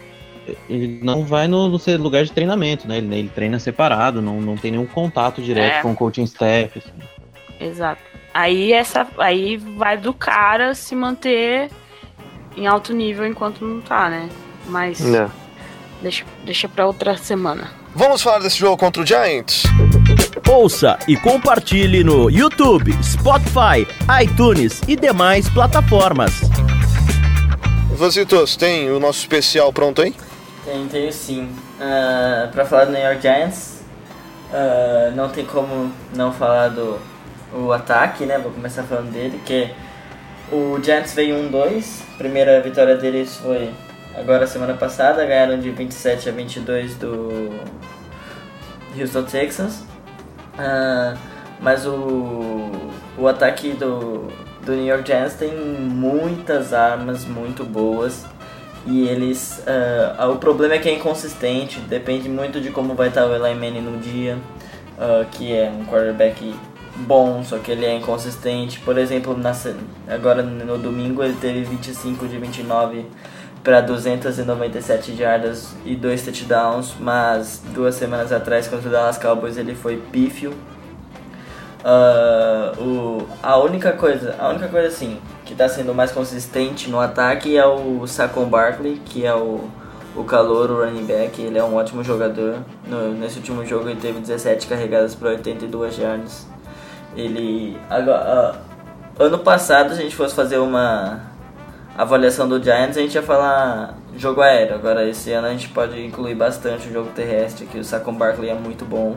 [0.68, 2.98] ele não vai no, no seu lugar de treinamento, né?
[2.98, 5.80] Ele, ele treina separado, não, não tem nenhum contato direto é.
[5.80, 6.78] com o coaching staff.
[6.78, 7.66] Assim.
[7.66, 8.02] Exato.
[8.34, 11.70] Aí essa aí vai do cara se manter
[12.54, 14.28] em alto nível enquanto não tá, né?
[14.66, 15.26] Mas é.
[16.02, 17.82] deixa deixa para outra semana.
[17.96, 19.62] Vamos falar desse jogo contra o Giants?
[20.50, 23.86] Ouça e compartilhe no YouTube, Spotify,
[24.20, 26.32] iTunes e demais plataformas.
[27.92, 30.12] Vasitos, tem o nosso especial pronto aí?
[30.64, 31.44] Tem, tenho sim.
[31.78, 33.82] Uh, pra falar do New York Giants,
[34.50, 36.98] uh, não tem como não falar do
[37.52, 38.38] o ataque, né?
[38.38, 39.70] Vou começar falando dele, que
[40.50, 43.72] o Giants veio 1-2, primeira vitória deles foi
[44.16, 47.50] agora semana passada, ganharam de 27 a 22 do
[48.98, 49.84] Houston Texans.
[50.54, 51.18] Uh,
[51.60, 52.70] mas o,
[53.18, 54.28] o ataque do,
[54.64, 58.24] do New York Giants tem muitas armas muito boas.
[58.86, 59.62] E eles.
[60.20, 63.54] Uh, o problema é que é inconsistente, depende muito de como vai estar o Eli
[63.54, 64.36] Manning no dia,
[64.98, 66.54] uh, que é um quarterback
[66.96, 68.78] bom, só que ele é inconsistente.
[68.80, 69.52] Por exemplo, na,
[70.06, 73.06] agora no domingo ele teve 25 de 29
[73.64, 79.74] para 297 jardas e dois touchdowns, mas duas semanas atrás contra o Dallas Cowboys ele
[79.74, 80.52] foi pífio.
[81.82, 87.00] Uh, o, a única coisa, a única coisa assim que está sendo mais consistente no
[87.00, 89.68] ataque é o Saquon Barkley, que é o,
[90.14, 91.40] o calor, o running back.
[91.40, 92.58] Ele é um ótimo jogador.
[92.86, 96.46] No, nesse último jogo ele teve 17 carregadas para 82 yards.
[97.16, 98.58] Ele agora,
[99.18, 101.33] uh, ano passado, a gente fosse fazer uma
[101.96, 104.74] avaliação do Giants, a gente ia falar jogo aéreo.
[104.74, 108.50] Agora esse ano a gente pode incluir bastante o jogo terrestre, que o Saquon Barkley
[108.50, 109.16] é muito bom.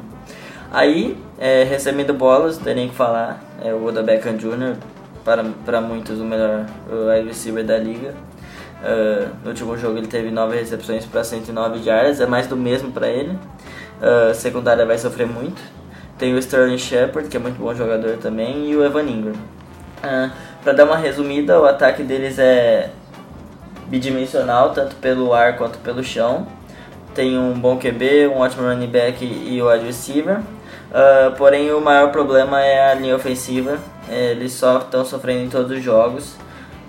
[0.71, 4.75] Aí, é, recebendo bolas, não tem nem que falar, é o Oda Beckham Jr.,
[5.23, 8.13] para, para muitos o melhor wide receiver da liga.
[8.81, 12.91] Uh, no último jogo ele teve 9 recepções para 109 yardas, é mais do mesmo
[12.91, 13.31] para ele.
[13.31, 15.61] Uh, secundária vai sofrer muito.
[16.17, 19.33] Tem o Sterling Shepard, que é muito bom jogador também, e o Evan Ingram.
[20.03, 20.31] Uh,
[20.67, 22.89] para dar uma resumida, o ataque deles é
[23.87, 26.45] bidimensional, tanto pelo ar quanto pelo chão.
[27.15, 30.39] Tem um bom QB, um ótimo running back e o wide receiver.
[30.39, 33.77] Uh, porém, o maior problema é a linha ofensiva.
[34.09, 36.35] Eles só estão sofrendo em todos os jogos.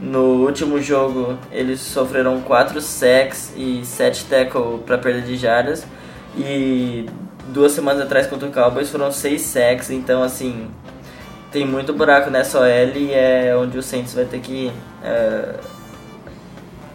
[0.00, 5.86] No último jogo, eles sofreram 4 sacks e 7 tackles para perda de jardas.
[6.36, 7.06] E
[7.46, 9.88] duas semanas atrás contra o Cowboys foram 6 sacks.
[9.88, 10.68] Então, assim,
[11.50, 14.72] tem muito buraco nessa OL e é onde o Saints vai ter que
[15.02, 15.58] uh,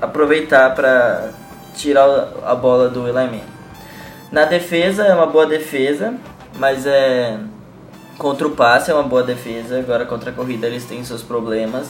[0.02, 1.32] aproveitar para
[1.76, 3.42] tirar a bola do Eli.
[4.32, 6.14] Na defesa, é uma boa defesa
[6.58, 7.38] mas é
[8.18, 9.80] contra o passe é uma boa defesa.
[9.80, 11.88] Agora contra a corrida eles têm seus problemas.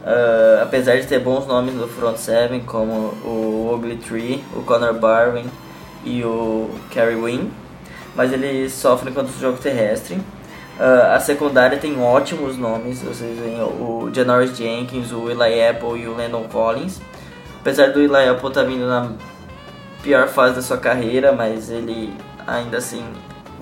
[0.00, 5.44] Uh, apesar de ter bons nomes no front seven como o Ogletree, o Connor Barwin
[6.02, 7.50] e o Kerry Wynn,
[8.16, 10.18] mas eles sofrem contra o jogo terrestre.
[10.80, 16.08] Uh, a secundária tem ótimos nomes, vocês veem o Janoris Jenkins, o Eli Apple e
[16.08, 17.02] o Landon Collins.
[17.60, 19.12] Apesar do Eli Apple estar tá vindo na
[20.02, 22.14] pior fase da sua carreira, mas ele
[22.46, 23.04] ainda assim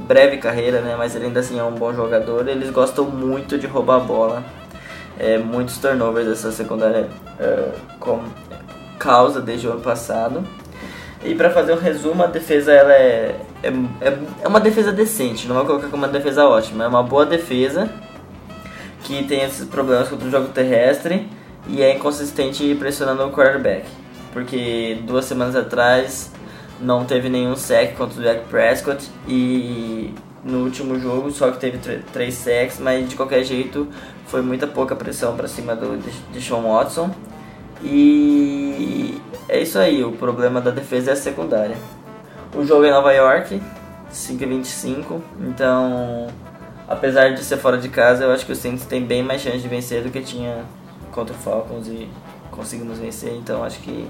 [0.06, 0.94] breve carreira, né?
[0.96, 2.46] Mas ele ainda assim é um bom jogador.
[2.46, 4.44] Eles gostam muito de roubar a bola.
[5.18, 7.08] É, muitos turnovers dessa secundária
[7.40, 8.22] é, com
[8.96, 10.44] causa desde o ano passado.
[11.24, 13.68] E para fazer um resumo, a defesa ela é, é,
[14.00, 17.26] é, é uma defesa decente, não vou colocar como uma defesa ótima, é uma boa
[17.26, 17.90] defesa
[19.02, 21.28] que tem esses problemas contra o jogo terrestre
[21.66, 23.84] e é inconsistente pressionando o quarterback.
[24.32, 26.30] Porque duas semanas atrás
[26.80, 30.14] não teve nenhum sec contra o Jack Prescott e
[30.44, 31.78] no último jogo só que teve
[32.12, 33.88] três sacks, mas de qualquer jeito
[34.26, 35.98] foi muita pouca pressão para cima do
[36.32, 37.10] Deshaun Watson.
[37.82, 41.76] E é isso aí, o problema da defesa é a secundária.
[42.54, 43.60] O jogo é em Nova York,
[44.10, 46.26] 5 25, então
[46.88, 49.58] apesar de ser fora de casa, eu acho que o Saints tem bem mais chance
[49.58, 50.64] de vencer do que tinha
[51.12, 52.08] contra o Falcons e
[52.50, 54.08] conseguimos vencer, então acho que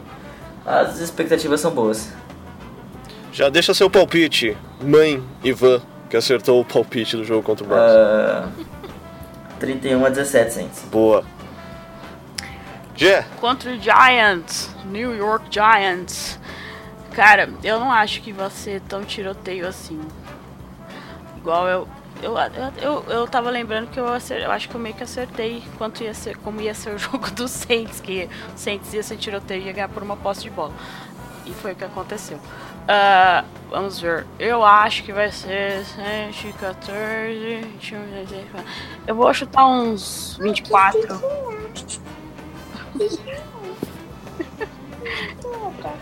[0.65, 2.13] as expectativas são boas.
[3.33, 7.93] Já deixa seu palpite, mãe Ivan, que acertou o palpite do jogo contra o Browns.
[7.93, 8.67] Uh,
[9.61, 10.85] 31 a 17 cents.
[10.91, 11.25] Boa.
[13.41, 16.39] Contra o Giants, New York Giants.
[17.15, 20.01] Cara, eu não acho que vai ser tão tiroteio assim.
[21.37, 21.89] Igual eu.
[22.21, 25.05] Eu, eu, eu, eu tava lembrando que eu, acer, eu acho que eu meio que
[25.05, 29.05] acertei quanto ia ser, como ia ser o jogo do Saints, que o Saints ia
[29.05, 30.73] ser tiroteio e ia ganhar por uma posse de bola.
[31.47, 32.39] E foi o que aconteceu.
[32.39, 34.27] Uh, vamos ver.
[34.41, 35.85] Eu acho que vai ser
[36.33, 37.65] 114.
[39.07, 41.21] Eu vou chutar uns 24.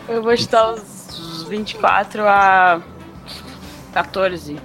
[0.09, 2.81] Eu vou chutar uns 24 a
[3.93, 4.59] 14.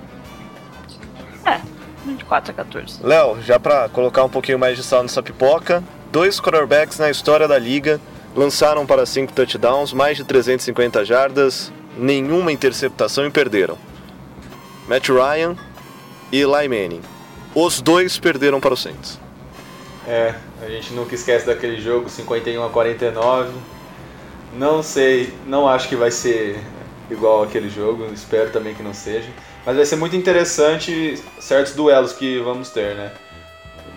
[1.45, 1.59] É,
[2.05, 2.99] 24 a 14.
[3.03, 7.47] Léo, já pra colocar um pouquinho mais de sal nessa pipoca, dois quarterbacks na história
[7.47, 7.99] da liga
[8.35, 13.77] lançaram para 5 touchdowns, mais de 350 jardas, nenhuma interceptação e perderam.
[14.87, 15.55] Matt Ryan
[16.31, 17.01] e Eli Manning.
[17.53, 19.19] Os dois perderam para o Saints.
[20.07, 23.51] É, a gente nunca esquece daquele jogo 51 a 49.
[24.53, 26.59] Não sei, não acho que vai ser
[27.09, 29.27] igual aquele jogo, espero também que não seja.
[29.65, 33.11] Mas vai ser muito interessante certos duelos que vamos ter, né?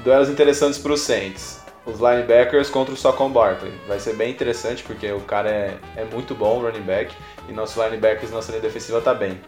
[0.02, 1.62] Duelos interessantes para os Saints.
[1.86, 3.72] Os linebackers contra o Socon Barkley.
[3.86, 7.14] Vai ser bem interessante porque o cara é, é muito bom, running back
[7.48, 9.38] e nossos linebackers, nossa linha defensiva tá bem.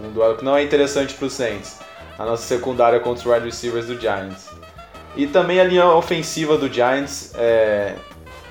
[0.00, 1.78] Um duelo que não é interessante para os Saints.
[2.18, 4.51] A nossa secundária contra os wide receivers do Giants.
[5.14, 7.94] E também a linha ofensiva do Giants é,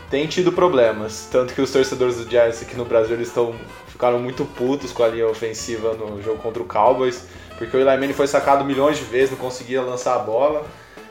[0.09, 1.27] tem tido problemas.
[1.31, 3.55] Tanto que os torcedores do Giants aqui no Brasil eles estão
[3.87, 7.25] ficaram muito putos com a linha ofensiva no jogo contra o Cowboys.
[7.57, 10.65] Porque o Eli Manning foi sacado milhões de vezes, não conseguia lançar a bola.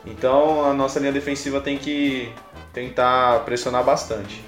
[0.05, 2.33] Então a nossa linha defensiva tem que
[2.73, 4.43] tentar pressionar bastante.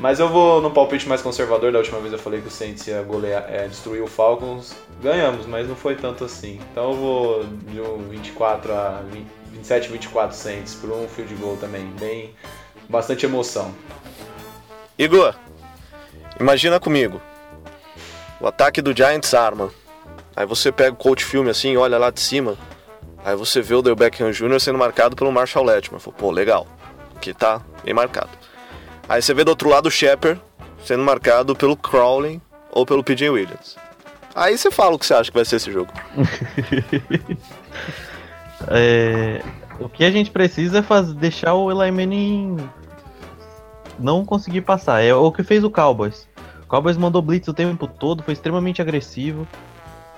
[0.00, 1.72] Mas eu vou no palpite mais conservador.
[1.72, 4.74] Da última vez eu falei que o Saints ia golear, é, destruir o Falcons.
[5.02, 6.60] Ganhamos, mas não foi tanto assim.
[6.70, 11.56] Então eu vou de um 24 a 20, 27, 24 Saints por um field goal
[11.56, 11.86] também.
[11.98, 12.34] Bem,
[12.88, 13.74] bastante emoção.
[14.98, 15.34] Igor,
[16.38, 17.20] imagina comigo.
[18.40, 19.70] O ataque do Giants arma.
[20.36, 22.56] Aí você pega o coach filme assim, olha lá de cima.
[23.24, 24.60] Aí você vê o Del Beckham Jr.
[24.60, 26.00] sendo marcado pelo Marshall Letman.
[26.00, 26.66] Fala, pô, legal.
[27.16, 28.30] Aqui tá bem marcado.
[29.08, 30.40] Aí você vê do outro lado o Shepard
[30.84, 32.40] sendo marcado pelo Crowley
[32.70, 33.76] ou pelo PJ Williams.
[34.34, 35.92] Aí você fala o que você acha que vai ser esse jogo.
[38.70, 39.42] É,
[39.80, 42.56] o que a gente precisa é fazer, deixar o Eli Manning
[43.98, 45.02] não conseguir passar.
[45.02, 46.28] É o que fez o Cowboys.
[46.62, 49.46] O Cowboys mandou blitz o tempo todo, foi extremamente agressivo.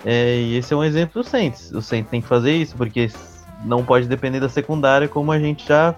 [0.05, 1.73] É, e esse é um exemplo do Saints.
[1.73, 3.11] O Saints tem que fazer isso, porque
[3.65, 5.95] não pode depender da secundária, como a gente já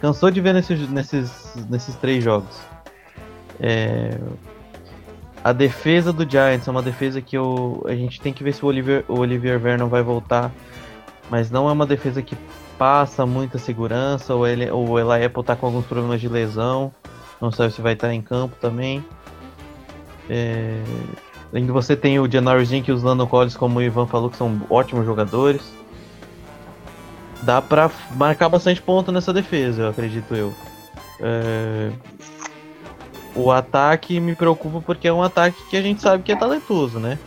[0.00, 2.58] cansou de ver nesses, nesses, nesses três jogos.
[3.60, 4.18] É,
[5.42, 8.64] a defesa do Giants é uma defesa que eu, a gente tem que ver se
[8.64, 10.50] o Oliver, o Olivier Vernon vai voltar.
[11.30, 12.36] Mas não é uma defesa que
[12.78, 14.34] passa muita segurança.
[14.34, 16.92] O, ele, o Eli Apple tá com alguns problemas de lesão.
[17.40, 19.04] Não sabe se vai estar em campo também.
[20.28, 20.82] É,
[21.54, 24.36] Ainda você tem o Janoris Jenkins e os Landon Collins, como o Ivan falou, que
[24.36, 25.62] são ótimos jogadores.
[27.42, 30.52] Dá pra marcar bastante ponto nessa defesa, eu acredito eu.
[31.20, 31.92] É...
[33.36, 36.98] O ataque me preocupa porque é um ataque que a gente sabe que é talentoso,
[36.98, 37.18] né?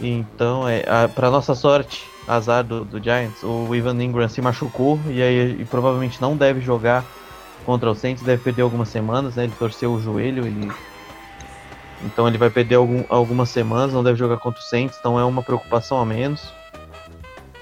[0.00, 4.98] Então, é, a, pra nossa sorte, azar do, do, Giants, o Ivan Ingram se machucou
[5.08, 7.04] e aí e provavelmente não deve jogar
[7.64, 9.44] contra o Saints, deve perder algumas semanas, né?
[9.44, 10.70] Ele torceu o joelho, ele
[12.04, 15.24] então ele vai perder algum, algumas semanas, não deve jogar contra o Saints, então é
[15.24, 16.52] uma preocupação a menos.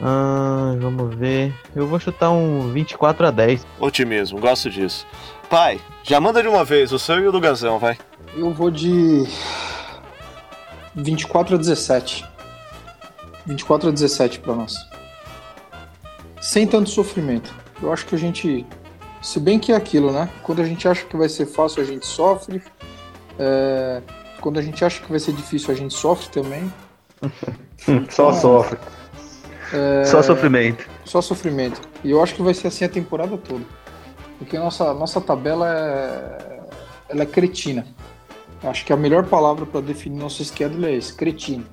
[0.01, 1.55] Ah, vamos ver.
[1.77, 3.65] Eu vou chutar um 24 a 10.
[3.79, 5.07] Otimismo, gosto disso.
[5.49, 7.97] Pai, já manda de uma vez, o seu e o do Gazão, vai.
[8.35, 9.25] Eu vou de
[10.95, 12.32] 24 a 17.
[13.47, 14.75] 24 a 17 para nós.
[16.41, 17.55] Sem tanto sofrimento.
[17.83, 18.67] Eu acho que a gente.
[19.21, 20.29] Se bem que é aquilo, né?
[20.43, 22.63] Quando a gente acha que vai ser fácil, a gente sofre.
[23.39, 24.03] É,
[24.41, 26.73] quando a gente acha que vai ser difícil, a gente sofre também.
[27.79, 28.79] só então, sofre.
[29.73, 30.05] É...
[30.05, 30.89] Só sofrimento.
[31.05, 31.81] Só sofrimento.
[32.05, 33.65] E eu acho que vai ser assim a temporada toda.
[34.39, 36.61] Porque a nossa, nossa tabela é,
[37.09, 37.87] ela é cretina.
[38.63, 41.65] Acho que a melhor palavra para definir nosso schedule é esse, cretino.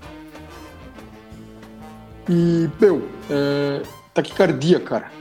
[2.30, 3.82] E, meu, é,
[4.14, 5.12] taquicardia, cara.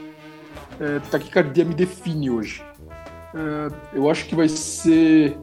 [0.79, 2.63] É, taquicardia me define hoje.
[3.33, 5.35] É, eu acho que vai ser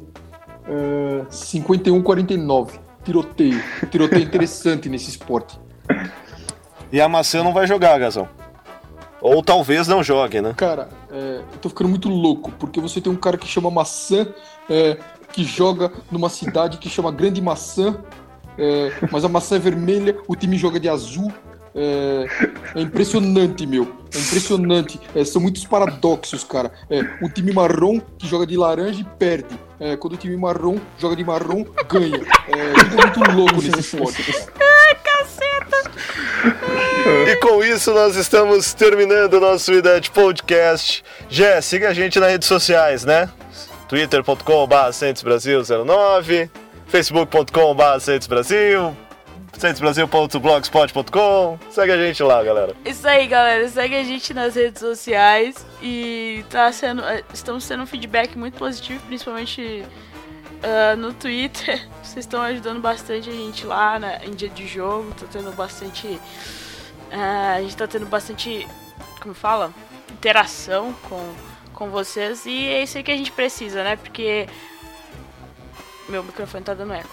[0.67, 2.81] Uh, 51-49.
[3.05, 3.63] Tiroteio.
[3.89, 5.59] Tiroteio interessante nesse esporte.
[6.91, 8.29] E a maçã não vai jogar, Gazão.
[9.21, 10.55] Ou talvez não jogue, né?
[10.57, 14.27] Cara, é, eu tô ficando muito louco, porque você tem um cara que chama Maçã,
[14.69, 14.99] é,
[15.33, 17.99] que joga numa cidade que chama Grande Maçã,
[18.59, 21.33] é, mas a maçã é vermelha, o time joga de azul,
[21.77, 22.27] é,
[22.75, 23.95] é impressionante, meu.
[24.15, 24.99] É impressionante.
[25.15, 26.73] É, são muitos paradoxos, cara.
[26.89, 29.59] É, um time marrom que joga de laranja e perde.
[29.79, 32.23] É, quando o time marrom joga de marrom, ganha.
[32.49, 34.35] É, tudo muito louco nesse esporte.
[34.59, 35.91] Ai, caceta!
[37.31, 41.05] E com isso nós estamos terminando o nosso Idade Podcast.
[41.29, 43.29] Jé, siga a gente nas redes sociais, né?
[43.89, 46.51] twitter.com.br Brasil 09
[46.89, 49.06] facebook.com.br
[49.57, 51.59] Brasil centesbrasil.blogspot.com.
[51.71, 52.75] Segue a gente lá, galera.
[52.85, 53.67] Isso aí, galera.
[53.69, 58.59] Segue a gente nas redes sociais e tá sendo, eh, estamos tendo um feedback muito
[58.59, 59.83] positivo, principalmente
[60.63, 61.89] uh, no Twitter.
[62.03, 65.13] Vocês estão ajudando bastante a gente lá né, em dia de jogo.
[65.19, 66.07] Tô tendo bastante.
[66.07, 68.67] Uh, a gente tá tendo bastante.
[69.21, 69.73] Como fala?
[70.13, 71.35] Interação com,
[71.73, 72.45] com vocês.
[72.47, 73.97] E é isso aí que a gente precisa, né?
[73.97, 74.47] Porque.
[76.09, 77.09] Meu microfone tá dando eco.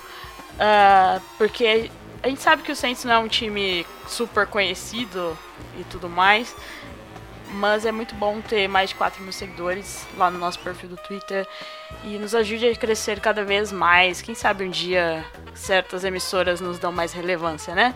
[0.53, 1.89] Uh, porque
[2.23, 5.37] a gente sabe que o Saints não é um time super conhecido
[5.77, 6.55] e tudo mais,
[7.55, 10.95] mas é muito bom ter mais de 4 mil seguidores lá no nosso perfil do
[10.95, 11.45] Twitter
[12.05, 14.21] e nos ajude a crescer cada vez mais.
[14.21, 17.93] Quem sabe um dia certas emissoras nos dão mais relevância, né?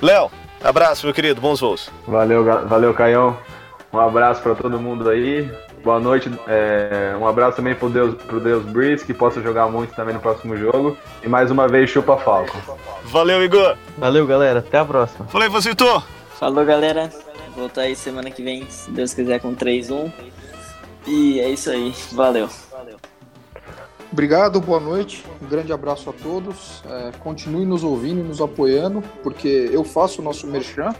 [0.00, 0.30] Léo,
[0.64, 1.90] abraço, meu querido, bons voos.
[2.06, 3.38] Valeu, valeu, Caião.
[3.92, 5.46] Um abraço para todo mundo aí.
[5.88, 6.30] Boa noite.
[6.46, 10.20] É, um abraço também pro Deus, pro Deus Breeze, que possa jogar muito também no
[10.20, 10.98] próximo jogo.
[11.24, 12.58] E mais uma vez, chupa Falcon.
[13.04, 13.74] Valeu, Igor.
[13.96, 14.58] Valeu, galera.
[14.58, 15.26] Até a próxima.
[15.28, 15.86] Falei, Vasito.
[16.38, 17.08] Falou, galera.
[17.56, 20.12] Voltar aí semana que vem, se Deus quiser, com 3-1.
[21.06, 21.94] E é isso aí.
[22.12, 22.50] Valeu.
[24.12, 25.24] Obrigado, boa noite.
[25.40, 26.82] Um grande abraço a todos.
[26.84, 30.94] É, continue nos ouvindo e nos apoiando, porque eu faço o nosso merchan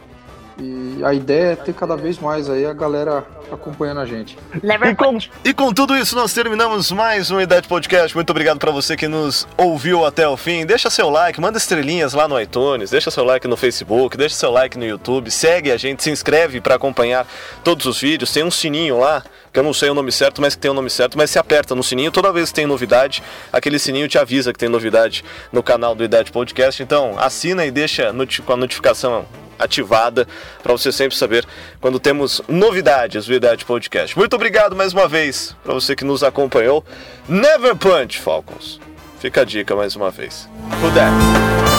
[0.60, 4.36] E a ideia é ter cada vez mais aí a galera acompanhando a gente.
[4.62, 8.14] E com, e com tudo isso, nós terminamos mais um Idade Podcast.
[8.16, 10.66] Muito obrigado para você que nos ouviu até o fim.
[10.66, 14.50] Deixa seu like, manda estrelinhas lá no iTunes, deixa seu like no Facebook, deixa seu
[14.50, 17.24] like no YouTube, segue a gente, se inscreve para acompanhar
[17.62, 18.32] todos os vídeos.
[18.32, 20.74] Tem um sininho lá, que eu não sei o nome certo, mas que tem o
[20.74, 24.18] nome certo, mas se aperta no sininho, toda vez que tem novidade, aquele sininho te
[24.18, 26.82] avisa que tem novidade no canal do Idade Podcast.
[26.82, 28.12] Então, assina e deixa
[28.44, 29.24] com a notificação
[29.58, 30.26] ativada
[30.62, 31.46] para você sempre saber
[31.80, 34.16] quando temos novidades do Idade Podcast.
[34.16, 36.84] Muito obrigado mais uma vez para você que nos acompanhou.
[37.28, 38.80] Never Punch, Falcons.
[39.18, 40.48] Fica a dica mais uma vez.
[40.94, 41.77] That?